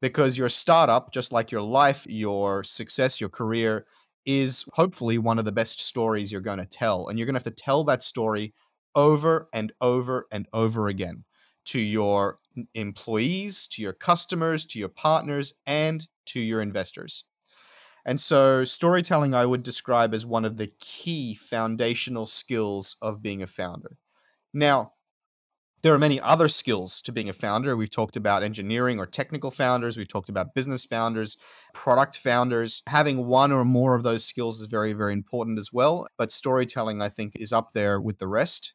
because 0.02 0.38
your 0.38 0.50
startup, 0.50 1.14
just 1.14 1.32
like 1.32 1.52
your 1.52 1.62
life, 1.62 2.06
your 2.08 2.64
success, 2.64 3.22
your 3.22 3.30
career, 3.30 3.86
is 4.26 4.66
hopefully 4.74 5.18
one 5.18 5.40
of 5.40 5.46
the 5.46 5.52
best 5.52 5.80
stories 5.80 6.32
you're 6.32 6.42
going 6.42 6.60
to 6.60 6.66
tell. 6.66 7.08
And 7.08 7.18
you're 7.18 7.26
going 7.26 7.36
to 7.36 7.40
have 7.40 7.56
to 7.56 7.64
tell 7.64 7.84
that 7.86 8.04
story 8.04 8.54
over 8.96 9.50
and 9.54 9.72
over 9.82 10.28
and 10.32 10.48
over 10.52 10.88
again 10.88 11.24
to 11.66 11.80
your 11.80 12.40
employees, 12.74 13.68
to 13.68 13.82
your 13.82 13.94
customers, 13.94 14.66
to 14.68 14.80
your 14.80 14.90
partners, 14.90 15.54
and 15.66 16.08
to 16.26 16.40
your 16.40 16.62
investors. 16.62 17.26
And 18.10 18.20
so, 18.20 18.66
storytelling 18.66 19.36
I 19.36 19.46
would 19.46 19.62
describe 19.62 20.16
as 20.16 20.26
one 20.26 20.44
of 20.44 20.58
the 20.58 20.72
key 20.80 21.36
foundational 21.36 22.26
skills 22.26 22.96
of 23.04 23.22
being 23.22 23.44
a 23.44 23.46
founder. 23.46 23.98
Now, 24.52 24.94
there 25.84 25.94
are 25.94 26.00
many 26.00 26.20
other 26.20 26.48
skills 26.48 27.04
to 27.04 27.12
being 27.12 27.30
a 27.30 27.34
founder. 27.34 27.78
We've 27.78 27.92
talked 27.92 28.16
about 28.16 28.42
engineering 28.42 28.98
or 28.98 29.06
technical 29.06 29.52
founders. 29.52 29.96
We've 29.96 30.08
talked 30.08 30.28
about 30.28 30.56
business 30.56 30.86
founders, 30.86 31.38
product 31.76 32.18
founders. 32.18 32.82
Having 32.88 33.28
one 33.28 33.52
or 33.52 33.64
more 33.64 33.94
of 33.94 34.02
those 34.02 34.26
skills 34.26 34.60
is 34.60 34.66
very, 34.66 34.94
very 34.94 35.14
important 35.14 35.60
as 35.60 35.72
well. 35.72 36.08
But 36.18 36.32
storytelling, 36.32 37.04
I 37.04 37.10
think, 37.10 37.36
is 37.36 37.54
up 37.54 37.74
there 37.74 38.02
with 38.02 38.18
the 38.18 38.28
rest. 38.28 38.74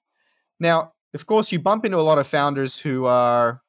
Now, 0.61 0.93
of 1.13 1.27
course, 1.27 1.51
you 1.51 1.59
bump 1.59 1.85
into 1.85 1.99
a 1.99 2.07
lot 2.07 2.19
of 2.19 2.29
founders 2.29 2.79
who 2.79 3.05
are 3.07 3.63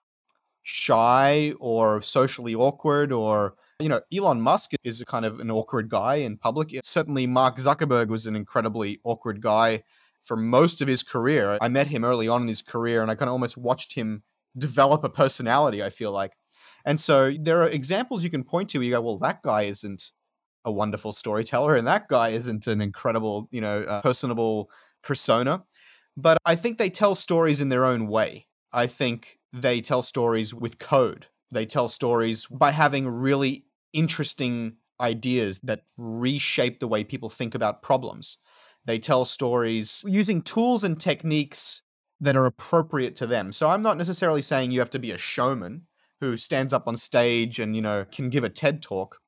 shy 0.61 1.55
or 1.59 2.03
socially 2.03 2.53
awkward 2.53 3.11
or 3.11 3.55
you 3.79 3.89
know, 3.89 4.01
Elon 4.15 4.41
Musk 4.41 4.71
is 4.83 5.01
a 5.01 5.05
kind 5.05 5.25
of 5.25 5.39
an 5.39 5.51
awkward 5.51 5.89
guy 5.89 6.15
in 6.15 6.37
public. 6.37 6.71
Certainly, 6.83 7.27
Mark 7.27 7.57
Zuckerberg 7.57 8.07
was 8.07 8.25
an 8.25 8.35
incredibly 8.35 8.99
awkward 9.03 9.41
guy 9.41 9.83
for 10.21 10.35
most 10.35 10.81
of 10.81 10.87
his 10.87 11.03
career. 11.03 11.57
I 11.61 11.67
met 11.67 11.87
him 11.87 12.03
early 12.03 12.27
on 12.27 12.43
in 12.43 12.47
his 12.47 12.61
career 12.61 13.01
and 13.01 13.11
I 13.11 13.15
kind 13.15 13.29
of 13.29 13.33
almost 13.33 13.57
watched 13.57 13.93
him 13.93 14.23
develop 14.57 15.03
a 15.03 15.09
personality, 15.09 15.83
I 15.83 15.89
feel 15.89 16.11
like. 16.11 16.33
And 16.83 16.99
so 16.99 17.35
there 17.39 17.61
are 17.61 17.67
examples 17.67 18.23
you 18.23 18.29
can 18.29 18.43
point 18.43 18.69
to 18.69 18.79
where 18.79 18.85
you 18.85 18.91
go, 18.91 19.01
well, 19.01 19.19
that 19.19 19.43
guy 19.43 19.63
isn't 19.63 20.11
a 20.63 20.71
wonderful 20.71 21.13
storyteller, 21.13 21.75
and 21.75 21.85
that 21.85 22.07
guy 22.07 22.29
isn't 22.29 22.65
an 22.65 22.81
incredible, 22.81 23.47
you 23.51 23.61
know, 23.61 23.81
uh, 23.81 24.01
personable 24.01 24.69
persona. 25.03 25.63
But 26.17 26.37
I 26.45 26.55
think 26.55 26.77
they 26.77 26.89
tell 26.89 27.13
stories 27.13 27.61
in 27.61 27.69
their 27.69 27.85
own 27.85 28.07
way. 28.07 28.47
I 28.73 28.87
think 28.87 29.37
they 29.53 29.81
tell 29.81 30.01
stories 30.01 30.53
with 30.53 30.79
code. 30.79 31.27
They 31.51 31.65
tell 31.65 31.87
stories 31.87 32.47
by 32.47 32.71
having 32.71 33.07
really 33.07 33.64
interesting 33.95 34.77
ideas 34.99 35.59
that 35.63 35.83
reshape 35.97 36.79
the 36.79 36.87
way 36.87 37.03
people 37.03 37.29
think 37.29 37.55
about 37.55 37.81
problems. 37.81 38.37
They 38.85 38.99
tell 38.99 39.25
stories 39.25 40.03
using 40.07 40.41
tools 40.41 40.83
and 40.83 40.99
techniques 40.99 41.81
that 42.21 42.35
are 42.35 42.45
appropriate 42.45 43.15
to 43.17 43.27
them. 43.27 43.51
So 43.51 43.69
I'm 43.69 43.81
not 43.81 43.97
necessarily 43.97 44.41
saying 44.41 44.71
you 44.71 44.79
have 44.79 44.89
to 44.91 44.99
be 44.99 45.11
a 45.11 45.17
showman 45.17 45.87
who 46.21 46.37
stands 46.37 46.71
up 46.71 46.87
on 46.87 46.95
stage 46.97 47.59
and, 47.59 47.75
you 47.75 47.81
know, 47.81 48.05
can 48.09 48.29
give 48.29 48.43
a 48.43 48.49
TED 48.49 48.81
talk, 48.81 49.19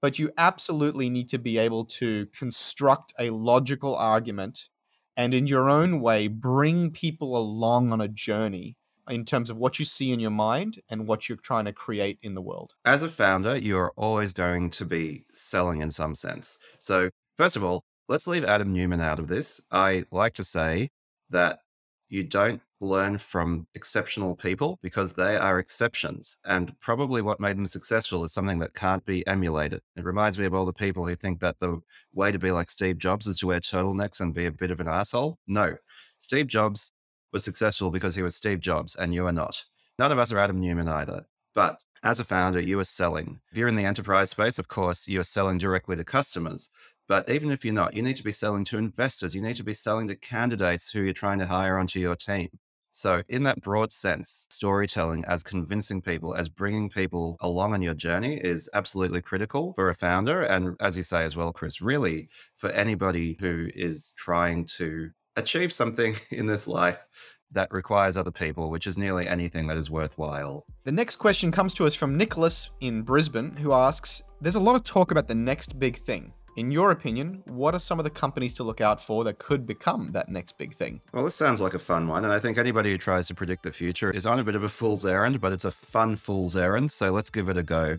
but 0.00 0.18
you 0.18 0.30
absolutely 0.38 1.10
need 1.10 1.28
to 1.30 1.38
be 1.38 1.58
able 1.58 1.84
to 1.84 2.26
construct 2.26 3.12
a 3.18 3.30
logical 3.30 3.96
argument 3.96 4.68
and 5.16 5.34
in 5.34 5.46
your 5.46 5.68
own 5.68 6.00
way 6.00 6.28
bring 6.28 6.90
people 6.90 7.36
along 7.36 7.92
on 7.92 8.00
a 8.00 8.08
journey 8.08 8.76
in 9.08 9.24
terms 9.24 9.50
of 9.50 9.56
what 9.56 9.78
you 9.78 9.84
see 9.84 10.12
in 10.12 10.20
your 10.20 10.30
mind 10.30 10.80
and 10.90 11.06
what 11.06 11.28
you're 11.28 11.38
trying 11.38 11.64
to 11.66 11.72
create 11.72 12.18
in 12.22 12.34
the 12.34 12.42
world. 12.42 12.74
As 12.84 13.02
a 13.02 13.08
founder, 13.08 13.56
you're 13.56 13.92
always 13.96 14.32
going 14.32 14.70
to 14.70 14.84
be 14.84 15.24
selling 15.32 15.80
in 15.80 15.90
some 15.90 16.14
sense. 16.14 16.58
So, 16.78 17.10
first 17.36 17.56
of 17.56 17.64
all, 17.64 17.84
let's 18.08 18.26
leave 18.26 18.44
Adam 18.44 18.72
Neumann 18.72 19.00
out 19.00 19.18
of 19.18 19.28
this. 19.28 19.60
I 19.70 20.04
like 20.10 20.34
to 20.34 20.44
say 20.44 20.90
that 21.30 21.60
you 22.08 22.22
don't 22.22 22.60
learn 22.80 23.18
from 23.18 23.66
exceptional 23.74 24.36
people 24.36 24.78
because 24.82 25.12
they 25.12 25.36
are 25.36 25.58
exceptions. 25.58 26.38
And 26.44 26.78
probably 26.80 27.22
what 27.22 27.40
made 27.40 27.56
them 27.56 27.66
successful 27.66 28.22
is 28.24 28.32
something 28.32 28.58
that 28.60 28.74
can't 28.74 29.04
be 29.04 29.26
emulated. 29.26 29.80
It 29.96 30.04
reminds 30.04 30.38
me 30.38 30.44
of 30.44 30.54
all 30.54 30.66
the 30.66 30.72
people 30.72 31.06
who 31.06 31.16
think 31.16 31.40
that 31.40 31.58
the 31.58 31.80
way 32.12 32.30
to 32.30 32.38
be 32.38 32.50
like 32.50 32.70
Steve 32.70 32.98
Jobs 32.98 33.26
is 33.26 33.38
to 33.38 33.46
wear 33.46 33.60
turtlenecks 33.60 34.20
and 34.20 34.34
be 34.34 34.46
a 34.46 34.52
bit 34.52 34.70
of 34.70 34.80
an 34.80 34.88
asshole. 34.88 35.38
No, 35.46 35.76
Steve 36.18 36.46
Jobs 36.46 36.90
was 37.36 37.44
successful 37.44 37.90
because 37.90 38.14
he 38.14 38.22
was 38.22 38.34
Steve 38.34 38.60
Jobs 38.60 38.96
and 38.96 39.12
you 39.12 39.26
are 39.26 39.32
not. 39.32 39.62
None 39.98 40.10
of 40.10 40.18
us 40.18 40.32
are 40.32 40.38
Adam 40.38 40.58
Newman 40.58 40.88
either. 40.88 41.26
But 41.54 41.82
as 42.02 42.18
a 42.18 42.24
founder, 42.24 42.60
you 42.60 42.78
are 42.78 42.84
selling. 42.84 43.40
If 43.52 43.58
you're 43.58 43.68
in 43.68 43.76
the 43.76 43.84
enterprise 43.84 44.30
space, 44.30 44.58
of 44.58 44.68
course, 44.68 45.06
you 45.06 45.20
are 45.20 45.24
selling 45.24 45.58
directly 45.58 45.96
to 45.96 46.04
customers. 46.04 46.70
But 47.06 47.28
even 47.28 47.50
if 47.50 47.62
you're 47.62 47.74
not, 47.74 47.92
you 47.92 48.00
need 48.00 48.16
to 48.16 48.24
be 48.24 48.32
selling 48.32 48.64
to 48.64 48.78
investors. 48.78 49.34
You 49.34 49.42
need 49.42 49.56
to 49.56 49.64
be 49.64 49.74
selling 49.74 50.08
to 50.08 50.16
candidates 50.16 50.90
who 50.90 51.02
you're 51.02 51.12
trying 51.12 51.38
to 51.40 51.46
hire 51.46 51.76
onto 51.76 52.00
your 52.00 52.16
team. 52.16 52.48
So, 52.90 53.22
in 53.28 53.42
that 53.42 53.60
broad 53.60 53.92
sense, 53.92 54.46
storytelling 54.48 55.26
as 55.26 55.42
convincing 55.42 56.00
people, 56.00 56.34
as 56.34 56.48
bringing 56.48 56.88
people 56.88 57.36
along 57.40 57.74
on 57.74 57.82
your 57.82 57.92
journey 57.92 58.36
is 58.36 58.70
absolutely 58.72 59.20
critical 59.20 59.74
for 59.74 59.90
a 59.90 59.94
founder. 59.94 60.40
And 60.40 60.74
as 60.80 60.96
you 60.96 61.02
say 61.02 61.22
as 61.26 61.36
well, 61.36 61.52
Chris, 61.52 61.82
really 61.82 62.30
for 62.56 62.70
anybody 62.70 63.36
who 63.38 63.68
is 63.74 64.14
trying 64.16 64.64
to 64.78 65.10
achieve 65.36 65.72
something 65.72 66.16
in 66.30 66.46
this 66.46 66.66
life 66.66 67.06
that 67.52 67.72
requires 67.72 68.16
other 68.16 68.30
people, 68.30 68.70
which 68.70 68.86
is 68.86 68.98
nearly 68.98 69.28
anything 69.28 69.68
that 69.68 69.76
is 69.76 69.90
worthwhile. 69.90 70.66
The 70.84 70.92
next 70.92 71.16
question 71.16 71.52
comes 71.52 71.72
to 71.74 71.86
us 71.86 71.94
from 71.94 72.16
Nicholas 72.16 72.70
in 72.80 73.02
Brisbane, 73.02 73.56
who 73.56 73.72
asks 73.72 74.22
There's 74.40 74.56
a 74.56 74.60
lot 74.60 74.76
of 74.76 74.84
talk 74.84 75.10
about 75.10 75.28
the 75.28 75.34
next 75.34 75.78
big 75.78 75.98
thing. 75.98 76.32
In 76.56 76.70
your 76.70 76.90
opinion, 76.90 77.42
what 77.44 77.74
are 77.74 77.78
some 77.78 77.98
of 77.98 78.04
the 78.04 78.10
companies 78.10 78.54
to 78.54 78.62
look 78.64 78.80
out 78.80 78.98
for 78.98 79.24
that 79.24 79.38
could 79.38 79.66
become 79.66 80.10
that 80.12 80.30
next 80.30 80.56
big 80.56 80.74
thing? 80.74 81.02
Well, 81.12 81.22
this 81.22 81.34
sounds 81.34 81.60
like 81.60 81.74
a 81.74 81.78
fun 81.78 82.08
one. 82.08 82.24
And 82.24 82.32
I 82.32 82.38
think 82.38 82.56
anybody 82.56 82.90
who 82.90 82.98
tries 82.98 83.28
to 83.28 83.34
predict 83.34 83.62
the 83.62 83.72
future 83.72 84.10
is 84.10 84.24
on 84.24 84.40
a 84.40 84.44
bit 84.44 84.56
of 84.56 84.64
a 84.64 84.70
fool's 84.70 85.04
errand, 85.04 85.38
but 85.38 85.52
it's 85.52 85.66
a 85.66 85.70
fun 85.70 86.16
fool's 86.16 86.56
errand. 86.56 86.90
So 86.90 87.10
let's 87.12 87.28
give 87.28 87.50
it 87.50 87.58
a 87.58 87.62
go. 87.62 87.98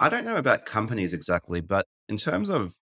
I 0.00 0.08
don't 0.08 0.24
know 0.24 0.36
about 0.36 0.64
companies 0.64 1.12
exactly, 1.12 1.60
but 1.60 1.84
in 2.08 2.16
terms 2.16 2.48
of 2.48 2.74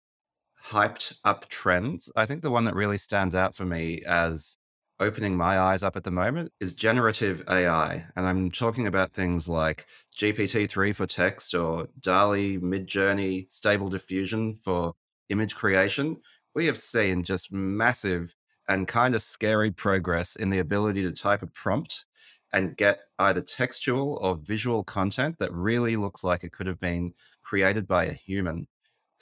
hyped 0.69 1.13
up 1.23 1.47
trends, 1.49 2.09
I 2.15 2.25
think 2.25 2.41
the 2.41 2.51
one 2.51 2.65
that 2.65 2.75
really 2.75 2.97
stands 2.97 3.35
out 3.35 3.55
for 3.55 3.65
me 3.65 4.01
as 4.07 4.57
opening 4.99 5.35
my 5.35 5.59
eyes 5.59 5.83
up 5.83 5.95
at 5.95 6.03
the 6.03 6.11
moment 6.11 6.51
is 6.59 6.73
generative 6.73 7.43
AI. 7.49 8.05
And 8.15 8.25
I'm 8.25 8.49
talking 8.49 8.87
about 8.87 9.13
things 9.13 9.49
like 9.49 9.85
GPT-3 10.17 10.95
for 10.95 11.05
text 11.05 11.53
or 11.53 11.87
DALL-E 11.99 12.59
Midjourney 12.59 13.51
Stable 13.51 13.89
Diffusion 13.89 14.55
for 14.55 14.93
image 15.29 15.55
creation, 15.55 16.17
we 16.53 16.65
have 16.67 16.79
seen 16.79 17.23
just 17.23 17.51
massive 17.51 18.35
and 18.67 18.87
kind 18.87 19.13
of 19.13 19.21
scary 19.21 19.71
progress 19.71 20.35
in 20.35 20.49
the 20.49 20.59
ability 20.59 21.01
to 21.03 21.11
type 21.11 21.43
a 21.43 21.47
prompt 21.47 22.05
and 22.53 22.77
get 22.77 22.99
either 23.19 23.41
textual 23.41 24.17
or 24.21 24.37
visual 24.37 24.83
content 24.83 25.35
that 25.39 25.53
really 25.53 25.97
looks 25.97 26.23
like 26.23 26.43
it 26.43 26.53
could 26.53 26.67
have 26.67 26.79
been 26.79 27.13
created 27.43 27.85
by 27.85 28.05
a 28.05 28.13
human. 28.13 28.67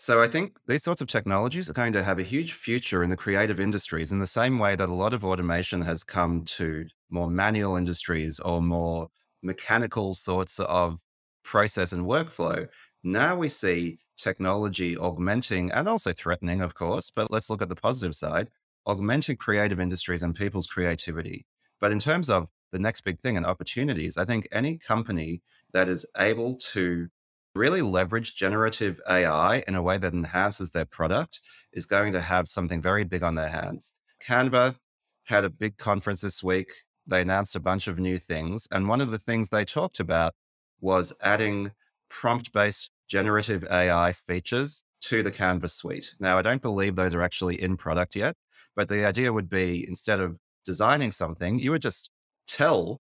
So 0.03 0.21
I 0.21 0.27
think 0.27 0.57
these 0.67 0.83
sorts 0.83 0.99
of 0.99 1.07
technologies 1.07 1.69
are 1.69 1.79
going 1.81 1.93
to 1.93 2.03
have 2.03 2.19
a 2.19 2.23
huge 2.23 2.51
future 2.51 3.03
in 3.03 3.09
the 3.09 3.15
creative 3.15 3.57
industries 3.57 4.11
in 4.11 4.19
the 4.19 4.27
same 4.27 4.59
way 4.59 4.75
that 4.75 4.89
a 4.89 4.93
lot 4.93 5.13
of 5.13 5.23
automation 5.23 5.81
has 5.83 6.03
come 6.03 6.43
to 6.57 6.87
more 7.09 7.29
manual 7.29 7.77
industries 7.77 8.37
or 8.41 8.61
more 8.61 9.07
mechanical 9.41 10.13
sorts 10.13 10.59
of 10.59 10.99
process 11.45 11.93
and 11.93 12.05
workflow. 12.05 12.67
Now 13.01 13.37
we 13.37 13.47
see 13.47 13.99
technology 14.17 14.97
augmenting 14.97 15.71
and 15.71 15.87
also 15.87 16.11
threatening, 16.11 16.59
of 16.59 16.73
course, 16.73 17.09
but 17.09 17.31
let's 17.31 17.49
look 17.49 17.61
at 17.61 17.69
the 17.69 17.75
positive 17.75 18.13
side 18.13 18.49
augmenting 18.85 19.37
creative 19.37 19.79
industries 19.79 20.21
and 20.21 20.35
people's 20.35 20.67
creativity. 20.67 21.45
But 21.79 21.93
in 21.93 21.99
terms 21.99 22.29
of 22.29 22.49
the 22.73 22.79
next 22.79 23.05
big 23.05 23.21
thing 23.21 23.37
and 23.37 23.45
opportunities, 23.45 24.17
I 24.17 24.25
think 24.25 24.49
any 24.51 24.77
company 24.77 25.43
that 25.71 25.87
is 25.87 26.05
able 26.17 26.55
to 26.73 27.07
really 27.55 27.81
leverage 27.81 28.35
generative 28.35 28.99
AI 29.07 29.63
in 29.67 29.75
a 29.75 29.81
way 29.81 29.97
that 29.97 30.13
enhances 30.13 30.71
their 30.71 30.85
product 30.85 31.39
is 31.71 31.85
going 31.85 32.13
to 32.13 32.21
have 32.21 32.47
something 32.47 32.81
very 32.81 33.03
big 33.03 33.23
on 33.23 33.35
their 33.35 33.49
hands. 33.49 33.93
Canva 34.21 34.77
had 35.25 35.45
a 35.45 35.49
big 35.49 35.77
conference 35.77 36.21
this 36.21 36.43
week. 36.43 36.71
They 37.05 37.21
announced 37.21 37.55
a 37.55 37.59
bunch 37.59 37.87
of 37.87 37.99
new 37.99 38.17
things. 38.17 38.67
And 38.71 38.87
one 38.87 39.01
of 39.01 39.11
the 39.11 39.19
things 39.19 39.49
they 39.49 39.65
talked 39.65 39.99
about 39.99 40.33
was 40.79 41.13
adding 41.21 41.71
prompt 42.09 42.51
based 42.53 42.89
generative 43.07 43.63
AI 43.69 44.11
features 44.13 44.83
to 45.01 45.21
the 45.21 45.31
Canva's 45.31 45.73
suite. 45.73 46.15
Now, 46.19 46.37
I 46.37 46.41
don't 46.41 46.61
believe 46.61 46.95
those 46.95 47.13
are 47.13 47.21
actually 47.21 47.61
in 47.61 47.77
product 47.77 48.15
yet, 48.15 48.35
but 48.75 48.89
the 48.89 49.05
idea 49.05 49.33
would 49.33 49.49
be 49.49 49.85
instead 49.87 50.19
of 50.19 50.37
designing 50.65 51.11
something, 51.11 51.59
you 51.59 51.71
would 51.71 51.81
just 51.81 52.09
tell 52.47 52.99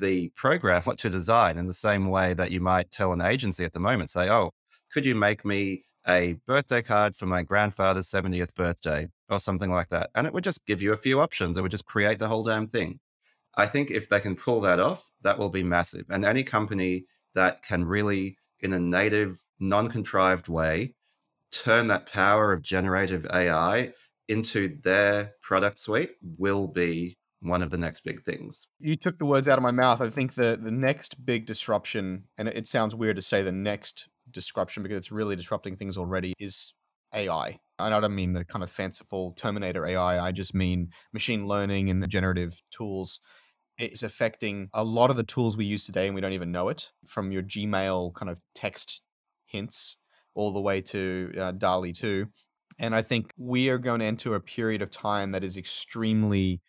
the 0.00 0.30
program 0.30 0.82
what 0.82 0.98
to 0.98 1.10
design 1.10 1.58
in 1.58 1.66
the 1.66 1.74
same 1.74 2.08
way 2.08 2.34
that 2.34 2.50
you 2.50 2.60
might 2.60 2.90
tell 2.90 3.12
an 3.12 3.20
agency 3.20 3.64
at 3.64 3.72
the 3.72 3.80
moment. 3.80 4.10
Say, 4.10 4.28
oh, 4.28 4.50
could 4.92 5.04
you 5.04 5.14
make 5.14 5.44
me 5.44 5.84
a 6.08 6.36
birthday 6.46 6.82
card 6.82 7.14
for 7.14 7.26
my 7.26 7.42
grandfather's 7.42 8.08
70th 8.10 8.54
birthday 8.54 9.08
or 9.28 9.38
something 9.38 9.70
like 9.70 9.88
that? 9.90 10.10
And 10.14 10.26
it 10.26 10.32
would 10.32 10.44
just 10.44 10.66
give 10.66 10.82
you 10.82 10.92
a 10.92 10.96
few 10.96 11.20
options. 11.20 11.56
It 11.56 11.62
would 11.62 11.70
just 11.70 11.86
create 11.86 12.18
the 12.18 12.28
whole 12.28 12.44
damn 12.44 12.66
thing. 12.66 13.00
I 13.54 13.66
think 13.66 13.90
if 13.90 14.08
they 14.08 14.20
can 14.20 14.36
pull 14.36 14.60
that 14.62 14.80
off, 14.80 15.10
that 15.22 15.38
will 15.38 15.50
be 15.50 15.62
massive. 15.62 16.06
And 16.08 16.24
any 16.24 16.42
company 16.42 17.04
that 17.34 17.62
can 17.62 17.84
really 17.84 18.36
in 18.62 18.72
a 18.72 18.80
native, 18.80 19.44
non 19.58 19.88
contrived 19.88 20.48
way, 20.48 20.94
turn 21.50 21.88
that 21.88 22.06
power 22.06 22.52
of 22.52 22.62
generative 22.62 23.26
AI 23.32 23.92
into 24.28 24.78
their 24.82 25.32
product 25.42 25.78
suite 25.78 26.12
will 26.38 26.68
be 26.68 27.16
one 27.40 27.62
of 27.62 27.70
the 27.70 27.78
next 27.78 28.00
big 28.00 28.22
things. 28.22 28.66
You 28.78 28.96
took 28.96 29.18
the 29.18 29.24
words 29.24 29.48
out 29.48 29.58
of 29.58 29.62
my 29.62 29.70
mouth. 29.70 30.00
I 30.00 30.10
think 30.10 30.34
the 30.34 30.58
the 30.62 30.70
next 30.70 31.24
big 31.24 31.46
disruption, 31.46 32.24
and 32.38 32.48
it 32.48 32.68
sounds 32.68 32.94
weird 32.94 33.16
to 33.16 33.22
say 33.22 33.42
the 33.42 33.52
next 33.52 34.08
disruption 34.30 34.82
because 34.82 34.98
it's 34.98 35.12
really 35.12 35.36
disrupting 35.36 35.76
things 35.76 35.96
already, 35.96 36.34
is 36.38 36.74
AI. 37.14 37.58
And 37.78 37.94
I 37.94 38.00
don't 38.00 38.14
mean 38.14 38.34
the 38.34 38.44
kind 38.44 38.62
of 38.62 38.70
fanciful 38.70 39.32
Terminator 39.32 39.86
AI. 39.86 40.24
I 40.24 40.32
just 40.32 40.54
mean 40.54 40.90
machine 41.12 41.46
learning 41.46 41.90
and 41.90 42.06
generative 42.08 42.60
tools 42.70 43.20
it's 43.80 44.02
affecting 44.02 44.68
a 44.74 44.84
lot 44.84 45.10
of 45.10 45.16
the 45.16 45.22
tools 45.22 45.56
we 45.56 45.64
use 45.64 45.84
today 45.84 46.06
and 46.06 46.14
we 46.14 46.20
don't 46.20 46.34
even 46.34 46.52
know 46.52 46.68
it 46.68 46.90
from 47.06 47.32
your 47.32 47.42
gmail 47.42 48.14
kind 48.14 48.30
of 48.30 48.40
text 48.54 49.00
hints 49.46 49.96
all 50.34 50.52
the 50.52 50.60
way 50.60 50.80
to 50.80 51.32
uh, 51.38 51.52
DALL-E 51.52 51.92
2 51.92 52.26
and 52.78 52.94
i 52.94 53.02
think 53.02 53.32
we 53.36 53.68
are 53.70 53.78
going 53.78 54.00
to 54.00 54.06
enter 54.06 54.34
a 54.34 54.40
period 54.40 54.82
of 54.82 54.90
time 54.90 55.32
that 55.32 55.42
is 55.42 55.56
extremely 55.56 56.60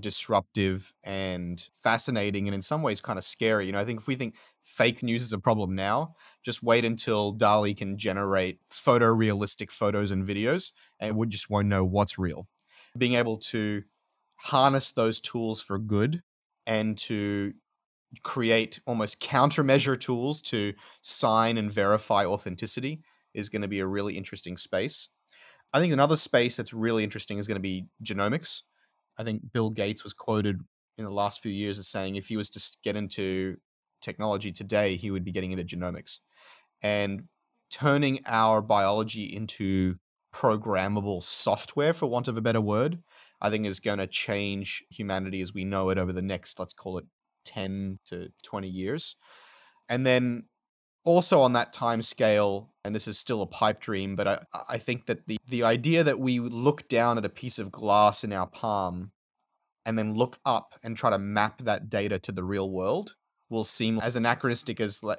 disruptive 0.00 0.92
and 1.04 1.68
fascinating 1.82 2.48
and 2.48 2.54
in 2.54 2.62
some 2.62 2.82
ways 2.82 3.00
kind 3.00 3.18
of 3.18 3.24
scary 3.24 3.66
you 3.66 3.72
know 3.72 3.78
i 3.78 3.84
think 3.84 4.00
if 4.00 4.08
we 4.08 4.14
think 4.16 4.34
fake 4.60 5.02
news 5.02 5.22
is 5.22 5.32
a 5.32 5.38
problem 5.38 5.74
now 5.74 6.14
just 6.44 6.62
wait 6.62 6.84
until 6.84 7.32
DALL-E 7.32 7.74
can 7.74 7.96
generate 7.96 8.58
photorealistic 8.70 9.70
photos 9.70 10.10
and 10.10 10.26
videos 10.26 10.72
and 10.98 11.16
we 11.16 11.26
just 11.26 11.48
won't 11.48 11.68
know 11.68 11.84
what's 11.84 12.18
real 12.18 12.48
being 12.98 13.14
able 13.14 13.36
to 13.36 13.82
harness 14.36 14.92
those 14.92 15.20
tools 15.20 15.62
for 15.62 15.78
good 15.78 16.22
and 16.66 16.98
to 16.98 17.52
create 18.22 18.80
almost 18.86 19.20
countermeasure 19.20 19.98
tools 19.98 20.40
to 20.42 20.74
sign 21.02 21.56
and 21.58 21.72
verify 21.72 22.24
authenticity 22.24 23.02
is 23.32 23.48
going 23.48 23.62
to 23.62 23.68
be 23.68 23.80
a 23.80 23.86
really 23.86 24.16
interesting 24.16 24.56
space. 24.56 25.08
I 25.72 25.80
think 25.80 25.92
another 25.92 26.16
space 26.16 26.56
that's 26.56 26.72
really 26.72 27.02
interesting 27.02 27.38
is 27.38 27.46
going 27.46 27.56
to 27.56 27.60
be 27.60 27.88
genomics. 28.02 28.62
I 29.18 29.24
think 29.24 29.52
Bill 29.52 29.70
Gates 29.70 30.04
was 30.04 30.12
quoted 30.12 30.60
in 30.98 31.04
the 31.04 31.10
last 31.10 31.40
few 31.40 31.52
years 31.52 31.78
as 31.78 31.88
saying 31.88 32.16
if 32.16 32.26
he 32.26 32.36
was 32.36 32.50
to 32.50 32.76
get 32.82 32.96
into 32.96 33.56
technology 34.00 34.52
today, 34.52 34.96
he 34.96 35.10
would 35.10 35.24
be 35.24 35.32
getting 35.32 35.52
into 35.52 35.64
genomics. 35.64 36.18
And 36.82 37.24
turning 37.70 38.20
our 38.26 38.60
biology 38.60 39.24
into 39.24 39.96
programmable 40.32 41.22
software, 41.22 41.92
for 41.92 42.06
want 42.06 42.28
of 42.28 42.36
a 42.36 42.42
better 42.42 42.60
word, 42.60 43.02
I 43.40 43.50
think 43.50 43.66
is 43.66 43.80
going 43.80 43.98
to 43.98 44.06
change 44.06 44.84
humanity 44.90 45.40
as 45.40 45.54
we 45.54 45.64
know 45.64 45.90
it 45.90 45.98
over 45.98 46.12
the 46.12 46.22
next, 46.22 46.58
let's 46.58 46.74
call 46.74 46.98
it 46.98 47.04
10 47.44 47.98
to 48.06 48.28
20 48.42 48.68
years. 48.68 49.16
And 49.88 50.06
then 50.06 50.44
also 51.04 51.40
on 51.40 51.52
that 51.52 51.72
time 51.72 52.02
scale, 52.02 52.70
and 52.84 52.94
this 52.94 53.06
is 53.06 53.18
still 53.18 53.42
a 53.42 53.46
pipe 53.46 53.80
dream, 53.80 54.16
but 54.16 54.26
I, 54.26 54.44
I 54.68 54.78
think 54.78 55.06
that 55.06 55.26
the, 55.26 55.38
the 55.48 55.62
idea 55.62 56.02
that 56.02 56.18
we 56.18 56.40
look 56.40 56.88
down 56.88 57.18
at 57.18 57.24
a 57.24 57.30
piece 57.30 57.58
of 57.58 57.70
glass 57.70 58.24
in 58.24 58.32
our 58.32 58.46
palm 58.46 59.12
and 59.86 59.98
then 59.98 60.14
look 60.14 60.38
up 60.44 60.74
and 60.82 60.96
try 60.96 61.10
to 61.10 61.18
map 61.18 61.58
that 61.62 61.90
data 61.90 62.18
to 62.20 62.32
the 62.32 62.44
real 62.44 62.70
world 62.70 63.14
will 63.50 63.64
seem 63.64 63.98
as 64.00 64.16
anachronistic 64.16 64.80
as 64.80 65.02
le- 65.02 65.18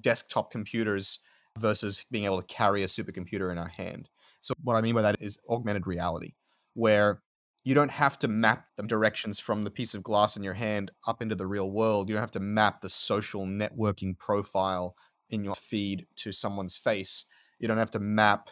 desktop 0.00 0.50
computers 0.50 1.20
versus 1.58 2.04
being 2.10 2.24
able 2.24 2.40
to 2.40 2.54
carry 2.54 2.82
a 2.82 2.86
supercomputer 2.86 3.52
in 3.52 3.58
our 3.58 3.68
hand. 3.68 4.08
So, 4.40 4.54
what 4.62 4.76
I 4.76 4.80
mean 4.80 4.94
by 4.94 5.02
that 5.02 5.20
is 5.20 5.38
augmented 5.48 5.86
reality, 5.86 6.32
where 6.74 7.22
you 7.62 7.74
don't 7.74 7.90
have 7.90 8.18
to 8.20 8.28
map 8.28 8.64
the 8.76 8.82
directions 8.84 9.38
from 9.38 9.64
the 9.64 9.70
piece 9.70 9.94
of 9.94 10.02
glass 10.02 10.36
in 10.36 10.42
your 10.42 10.54
hand 10.54 10.90
up 11.06 11.20
into 11.20 11.34
the 11.34 11.46
real 11.46 11.70
world. 11.70 12.08
You 12.08 12.14
don't 12.14 12.22
have 12.22 12.30
to 12.32 12.40
map 12.40 12.80
the 12.80 12.88
social 12.88 13.44
networking 13.44 14.18
profile 14.18 14.96
in 15.30 15.44
your 15.44 15.54
feed 15.54 16.06
to 16.16 16.32
someone's 16.32 16.76
face. 16.76 17.24
You 17.58 17.68
don't 17.68 17.78
have 17.78 17.90
to 17.92 18.00
map 18.00 18.50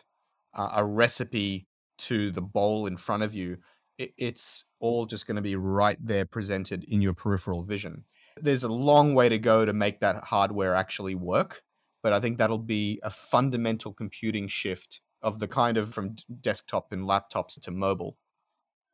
uh, 0.54 0.70
a 0.76 0.84
recipe 0.84 1.66
to 1.98 2.30
the 2.30 2.42
bowl 2.42 2.86
in 2.86 2.96
front 2.96 3.22
of 3.22 3.34
you. 3.34 3.58
It, 3.98 4.14
it's 4.16 4.64
all 4.80 5.06
just 5.06 5.26
going 5.26 5.36
to 5.36 5.42
be 5.42 5.56
right 5.56 5.98
there 6.00 6.24
presented 6.24 6.84
in 6.84 7.02
your 7.02 7.14
peripheral 7.14 7.62
vision. 7.62 8.04
There's 8.40 8.64
a 8.64 8.68
long 8.68 9.14
way 9.14 9.28
to 9.28 9.38
go 9.38 9.64
to 9.64 9.72
make 9.72 10.00
that 10.00 10.24
hardware 10.24 10.74
actually 10.74 11.14
work, 11.14 11.62
but 12.02 12.12
I 12.12 12.20
think 12.20 12.38
that'll 12.38 12.58
be 12.58 13.00
a 13.02 13.10
fundamental 13.10 13.92
computing 13.92 14.46
shift 14.46 15.00
of 15.20 15.40
the 15.40 15.48
kind 15.48 15.76
of 15.76 15.92
from 15.92 16.14
desktop 16.40 16.92
and 16.92 17.02
laptops 17.02 17.60
to 17.60 17.70
mobile. 17.72 18.16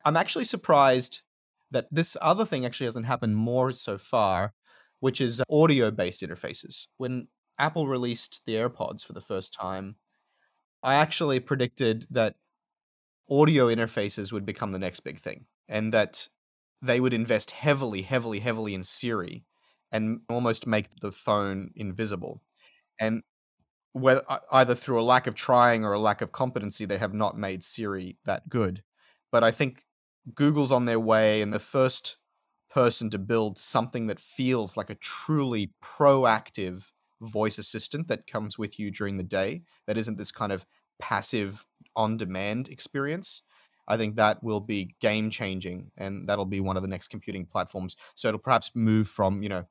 I'm 0.04 0.16
actually 0.16 0.44
surprised 0.44 1.22
that 1.70 1.88
this 1.90 2.16
other 2.22 2.46
thing 2.46 2.64
actually 2.64 2.86
hasn't 2.86 3.06
happened 3.06 3.36
more 3.36 3.72
so 3.72 3.98
far, 3.98 4.54
which 5.00 5.20
is 5.20 5.42
audio 5.50 5.90
based 5.90 6.22
interfaces. 6.22 6.86
When 6.96 7.28
Apple 7.58 7.86
released 7.86 8.44
the 8.46 8.54
AirPods 8.54 9.04
for 9.04 9.12
the 9.12 9.20
first 9.20 9.54
time, 9.54 9.96
I 10.82 10.94
actually 10.94 11.40
predicted 11.40 12.06
that 12.10 12.36
audio 13.30 13.66
interfaces 13.66 14.32
would 14.32 14.44
become 14.44 14.72
the 14.72 14.78
next 14.78 15.00
big 15.00 15.18
thing 15.18 15.46
and 15.68 15.92
that 15.92 16.28
they 16.82 17.00
would 17.00 17.14
invest 17.14 17.52
heavily, 17.52 18.02
heavily, 18.02 18.40
heavily 18.40 18.74
in 18.74 18.84
Siri 18.84 19.44
and 19.90 20.20
almost 20.28 20.66
make 20.66 20.90
the 21.00 21.12
phone 21.12 21.70
invisible. 21.74 22.42
And 23.00 23.22
whether 23.92 24.22
either 24.52 24.74
through 24.74 25.00
a 25.00 25.04
lack 25.04 25.26
of 25.26 25.34
trying 25.34 25.84
or 25.84 25.92
a 25.92 26.00
lack 26.00 26.20
of 26.20 26.32
competency, 26.32 26.84
they 26.84 26.98
have 26.98 27.14
not 27.14 27.38
made 27.38 27.64
Siri 27.64 28.18
that 28.24 28.48
good. 28.48 28.82
But 29.32 29.44
I 29.44 29.50
think 29.50 29.84
Google's 30.34 30.72
on 30.72 30.84
their 30.84 31.00
way, 31.00 31.42
and 31.42 31.52
the 31.52 31.60
first 31.60 32.18
person 32.70 33.08
to 33.10 33.18
build 33.18 33.56
something 33.56 34.08
that 34.08 34.18
feels 34.18 34.76
like 34.76 34.90
a 34.90 34.96
truly 34.96 35.72
proactive 35.82 36.90
voice 37.24 37.58
assistant 37.58 38.08
that 38.08 38.26
comes 38.26 38.58
with 38.58 38.78
you 38.78 38.90
during 38.90 39.16
the 39.16 39.24
day, 39.24 39.62
that 39.86 39.96
isn't 39.96 40.18
this 40.18 40.32
kind 40.32 40.52
of 40.52 40.66
passive 40.98 41.66
on 41.96 42.16
demand 42.16 42.68
experience. 42.68 43.42
I 43.86 43.96
think 43.96 44.16
that 44.16 44.42
will 44.42 44.60
be 44.60 44.90
game 45.00 45.30
changing, 45.30 45.90
and 45.96 46.28
that'll 46.28 46.46
be 46.46 46.60
one 46.60 46.76
of 46.76 46.82
the 46.82 46.88
next 46.88 47.08
computing 47.08 47.44
platforms. 47.44 47.96
So 48.14 48.28
it'll 48.28 48.40
perhaps 48.40 48.70
move 48.74 49.08
from, 49.08 49.42
you 49.42 49.48
know, 49.48 49.64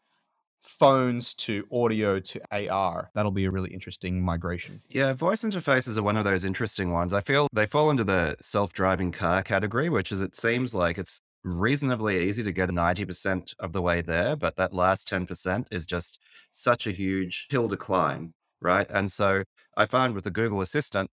phones 0.61 1.33
to 1.33 1.65
audio 1.71 2.19
to 2.19 2.69
AR. 2.69 3.11
That'll 3.13 3.31
be 3.31 3.45
a 3.45 3.51
really 3.51 3.71
interesting 3.71 4.23
migration. 4.23 4.81
Yeah, 4.89 5.13
voice 5.13 5.43
interfaces 5.43 5.97
are 5.97 6.03
one 6.03 6.15
of 6.15 6.23
those 6.23 6.45
interesting 6.45 6.91
ones. 6.91 7.11
I 7.11 7.21
feel 7.21 7.47
they 7.51 7.65
fall 7.65 7.89
into 7.91 8.03
the 8.03 8.37
self 8.41 8.71
driving 8.71 9.11
car 9.11 9.43
category, 9.43 9.89
which 9.89 10.11
is 10.11 10.21
it 10.21 10.35
seems 10.35 10.73
like 10.73 10.97
it's 10.97 11.21
reasonably 11.43 12.27
easy 12.27 12.43
to 12.43 12.51
get 12.51 12.69
90% 12.69 13.53
of 13.59 13.73
the 13.73 13.81
way 13.81 14.01
there, 14.01 14.35
but 14.35 14.55
that 14.55 14.73
last 14.73 15.09
10% 15.09 15.67
is 15.71 15.85
just 15.85 16.19
such 16.51 16.87
a 16.87 16.91
huge 16.91 17.47
hill 17.49 17.67
to 17.69 17.77
climb, 17.77 18.33
right? 18.61 18.89
And 18.89 19.11
so 19.11 19.43
I 19.75 19.85
find 19.85 20.13
with 20.13 20.23
the 20.23 20.31
Google 20.31 20.61
Assistant, 20.61 21.09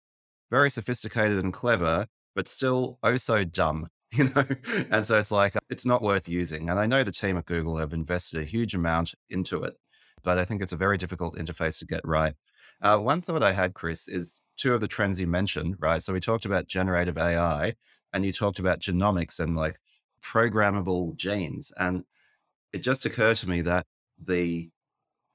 very 0.50 0.70
sophisticated 0.70 1.42
and 1.42 1.52
clever, 1.52 2.06
but 2.36 2.46
still 2.46 2.98
oh 3.02 3.16
so 3.16 3.42
dumb 3.42 3.88
you 4.12 4.24
know? 4.24 4.44
And 4.90 5.04
so 5.04 5.18
it's 5.18 5.32
like 5.32 5.54
it's 5.68 5.84
not 5.84 6.02
worth 6.02 6.28
using 6.28 6.70
and 6.70 6.78
i 6.78 6.86
know 6.86 7.02
the 7.02 7.10
team 7.10 7.36
at 7.36 7.46
google 7.46 7.78
have 7.78 7.92
invested 7.92 8.40
a 8.40 8.44
huge 8.44 8.74
amount 8.74 9.14
into 9.30 9.62
it 9.64 9.74
but 10.22 10.38
i 10.38 10.44
think 10.44 10.62
it's 10.62 10.72
a 10.72 10.76
very 10.76 10.96
difficult 10.96 11.36
interface 11.36 11.78
to 11.80 11.86
get 11.86 12.06
right. 12.06 12.34
Uh, 12.80 12.98
one 12.98 13.20
thought 13.20 13.42
i 13.42 13.52
had 13.52 13.74
chris 13.74 14.06
is 14.06 14.42
two 14.56 14.74
of 14.74 14.80
the 14.80 14.88
trends 14.88 15.18
you 15.18 15.26
mentioned 15.26 15.74
right? 15.80 16.02
So 16.02 16.12
we 16.12 16.20
talked 16.20 16.44
about 16.44 16.68
generative 16.68 17.18
ai 17.18 17.74
and 18.12 18.24
you 18.24 18.32
talked 18.32 18.58
about 18.60 18.80
genomics 18.80 19.40
and 19.40 19.56
like 19.56 19.80
programmable 20.22 21.14
genes 21.16 21.72
and 21.78 22.04
it 22.72 22.78
just 22.78 23.04
occurred 23.06 23.36
to 23.38 23.48
me 23.48 23.62
that 23.62 23.86
the 24.22 24.70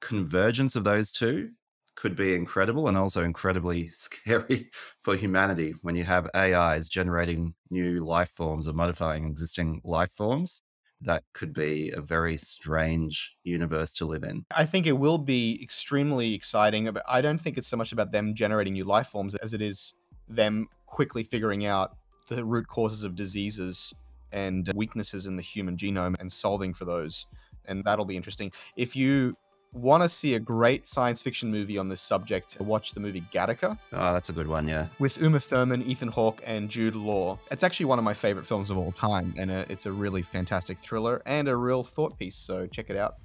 convergence 0.02 0.76
of 0.76 0.84
those 0.84 1.12
two 1.12 1.52
could 1.96 2.16
be 2.16 2.36
incredible 2.36 2.88
and 2.88 2.98
also 2.98 3.24
incredibly 3.24 3.90
scary 3.94 4.72
for 5.02 5.16
humanity 5.16 5.74
when 5.82 5.96
you 5.96 6.04
have 6.04 6.30
AIs 6.36 6.90
generating 6.90 7.54
new 7.70 8.04
life 8.04 8.30
forms 8.30 8.68
or 8.68 8.74
modifying 8.74 9.26
existing 9.26 9.82
life 9.84 10.12
forms. 10.12 10.62
That 11.04 11.24
could 11.34 11.54
be 11.54 11.90
a 11.90 12.02
very 12.02 12.38
strange 12.38 13.34
universe 13.44 13.92
to 13.94 14.06
live 14.06 14.24
in. 14.24 14.46
I 14.56 14.66
think 14.66 14.86
it 14.86 14.94
will 14.94 15.18
be 15.18 15.60
extremely 15.62 16.36
exciting, 16.36 16.92
but 16.92 17.04
I 17.10 17.22
don't 17.22 17.40
think 17.40 17.58
it's 17.58 17.68
so 17.68 17.78
much 17.78 17.92
about 17.92 18.12
them 18.12 18.36
generating 18.36 18.74
new 18.74 18.84
life 18.84 19.08
forms 19.08 19.34
as 19.36 19.54
it 19.54 19.62
is 19.62 19.96
them 20.28 20.68
quickly 20.86 21.24
figuring 21.24 21.66
out 21.66 21.98
the 22.30 22.46
root 22.46 22.68
causes 22.68 23.04
of 23.04 23.16
diseases 23.16 23.94
and 24.32 24.72
weaknesses 24.76 25.26
in 25.26 25.36
the 25.36 25.42
human 25.42 25.78
genome 25.78 26.20
and 26.20 26.32
solving 26.32 26.74
for 26.74 26.86
those. 26.86 27.26
And 27.66 27.84
that'll 27.84 28.06
be 28.06 28.18
interesting. 28.18 28.52
If 28.76 28.96
you 28.96 29.36
want 29.74 30.04
to 30.04 30.10
see 30.10 30.36
a 30.36 30.40
great 30.40 30.86
science 30.86 31.22
fiction 31.22 31.50
movie 31.50 31.78
on 31.78 31.88
this 31.88 32.02
subject, 32.02 32.60
watch 32.60 32.92
the 32.92 33.00
movie 33.00 33.24
Gattaca. 33.34 33.78
Oh, 33.94 34.14
that's 34.14 34.30
a 34.30 34.34
good 34.34 34.48
one, 34.48 34.68
yeah. 34.68 34.88
With 35.00 35.22
Uma 35.22 35.40
Thurman, 35.40 35.84
Ethan 35.84 36.10
Hawke, 36.10 36.42
and 36.46 36.70
Jude 36.70 36.96
Law. 36.96 37.40
It's 37.52 37.64
actually 37.64 37.86
one 37.86 38.00
of 38.00 38.04
my 38.04 38.14
favorite 38.14 38.46
films 38.46 38.70
of 38.70 38.78
all 38.78 38.92
time, 38.92 39.34
and 39.38 39.50
uh, 39.50 39.66
it's 39.70 39.86
a 39.86 39.92
really 39.92 40.22
fantastic 40.22 40.80
thriller 40.80 41.22
and 41.26 41.48
a 41.48 41.56
real 41.56 41.84
thought 41.84 42.18
piece, 42.18 42.36
so 42.36 42.68
check 42.68 42.90
it 42.90 42.98
out. 42.98 43.16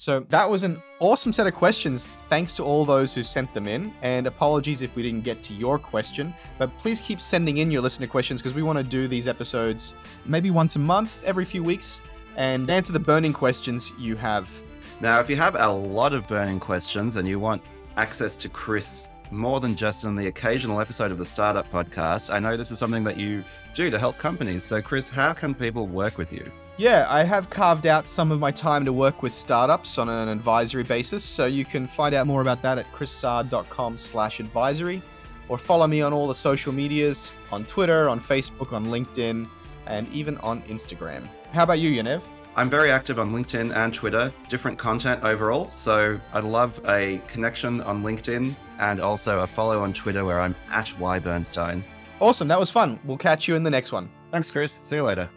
So 0.00 0.20
that 0.30 0.48
was 0.48 0.62
an 0.62 0.82
awesome 0.98 1.32
set 1.32 1.46
of 1.46 1.54
questions. 1.54 2.06
Thanks 2.28 2.54
to 2.54 2.62
all 2.62 2.84
those 2.84 3.12
who 3.12 3.22
sent 3.22 3.52
them 3.52 3.68
in, 3.68 3.92
and 4.02 4.26
apologies 4.26 4.80
if 4.80 4.96
we 4.96 5.02
didn't 5.02 5.24
get 5.24 5.42
to 5.42 5.52
your 5.52 5.78
question. 5.78 6.32
But 6.58 6.76
please 6.78 7.02
keep 7.02 7.20
sending 7.20 7.58
in 7.58 7.70
your 7.70 7.82
listener 7.82 8.06
questions 8.06 8.40
because 8.40 8.54
we 8.54 8.62
want 8.62 8.78
to 8.78 8.84
do 8.84 9.08
these 9.08 9.28
episodes 9.28 9.94
maybe 10.24 10.50
once 10.50 10.76
a 10.76 10.78
month, 10.78 11.22
every 11.24 11.44
few 11.44 11.62
weeks, 11.62 12.00
and 12.36 12.70
answer 12.70 12.92
the 12.92 13.00
burning 13.00 13.34
questions 13.34 13.92
you 13.98 14.16
have 14.16 14.50
now, 15.02 15.18
if 15.18 15.30
you 15.30 15.36
have 15.36 15.56
a 15.58 15.66
lot 15.66 16.12
of 16.12 16.28
burning 16.28 16.60
questions 16.60 17.16
and 17.16 17.26
you 17.26 17.38
want 17.38 17.62
access 17.96 18.36
to 18.36 18.50
Chris 18.50 19.08
more 19.30 19.58
than 19.58 19.74
just 19.74 20.04
on 20.04 20.14
the 20.14 20.26
occasional 20.26 20.78
episode 20.78 21.10
of 21.10 21.16
the 21.16 21.24
Startup 21.24 21.70
Podcast, 21.72 22.30
I 22.30 22.38
know 22.38 22.54
this 22.54 22.70
is 22.70 22.78
something 22.78 23.02
that 23.04 23.16
you 23.16 23.42
do 23.74 23.88
to 23.88 23.98
help 23.98 24.18
companies. 24.18 24.62
So, 24.62 24.82
Chris, 24.82 25.08
how 25.08 25.32
can 25.32 25.54
people 25.54 25.86
work 25.86 26.18
with 26.18 26.34
you? 26.34 26.52
Yeah, 26.80 27.06
I 27.10 27.24
have 27.24 27.50
carved 27.50 27.86
out 27.86 28.08
some 28.08 28.32
of 28.32 28.40
my 28.40 28.50
time 28.50 28.86
to 28.86 28.92
work 28.94 29.22
with 29.22 29.34
startups 29.34 29.98
on 29.98 30.08
an 30.08 30.30
advisory 30.30 30.82
basis. 30.82 31.22
So 31.22 31.44
you 31.44 31.62
can 31.62 31.86
find 31.86 32.14
out 32.14 32.26
more 32.26 32.40
about 32.40 32.62
that 32.62 32.78
at 32.78 32.90
chrissaad.com 32.90 33.98
slash 33.98 34.40
advisory 34.40 35.02
or 35.50 35.58
follow 35.58 35.86
me 35.86 36.00
on 36.00 36.14
all 36.14 36.26
the 36.26 36.34
social 36.34 36.72
medias 36.72 37.34
on 37.52 37.66
Twitter, 37.66 38.08
on 38.08 38.18
Facebook, 38.18 38.72
on 38.72 38.86
LinkedIn, 38.86 39.46
and 39.88 40.10
even 40.10 40.38
on 40.38 40.62
Instagram. 40.62 41.28
How 41.52 41.64
about 41.64 41.80
you, 41.80 42.02
Yaniv? 42.02 42.22
I'm 42.56 42.70
very 42.70 42.90
active 42.90 43.18
on 43.18 43.30
LinkedIn 43.30 43.76
and 43.76 43.92
Twitter, 43.92 44.32
different 44.48 44.78
content 44.78 45.22
overall. 45.22 45.68
So 45.68 46.18
I'd 46.32 46.44
love 46.44 46.80
a 46.88 47.20
connection 47.28 47.82
on 47.82 48.02
LinkedIn 48.02 48.56
and 48.78 49.00
also 49.02 49.40
a 49.40 49.46
follow 49.46 49.82
on 49.82 49.92
Twitter 49.92 50.24
where 50.24 50.40
I'm 50.40 50.56
at 50.70 50.98
Y 50.98 51.18
Bernstein. 51.18 51.84
Awesome. 52.20 52.48
That 52.48 52.58
was 52.58 52.70
fun. 52.70 52.98
We'll 53.04 53.18
catch 53.18 53.46
you 53.48 53.54
in 53.54 53.64
the 53.64 53.70
next 53.70 53.92
one. 53.92 54.08
Thanks, 54.30 54.50
Chris. 54.50 54.80
See 54.82 54.96
you 54.96 55.02
later. 55.02 55.28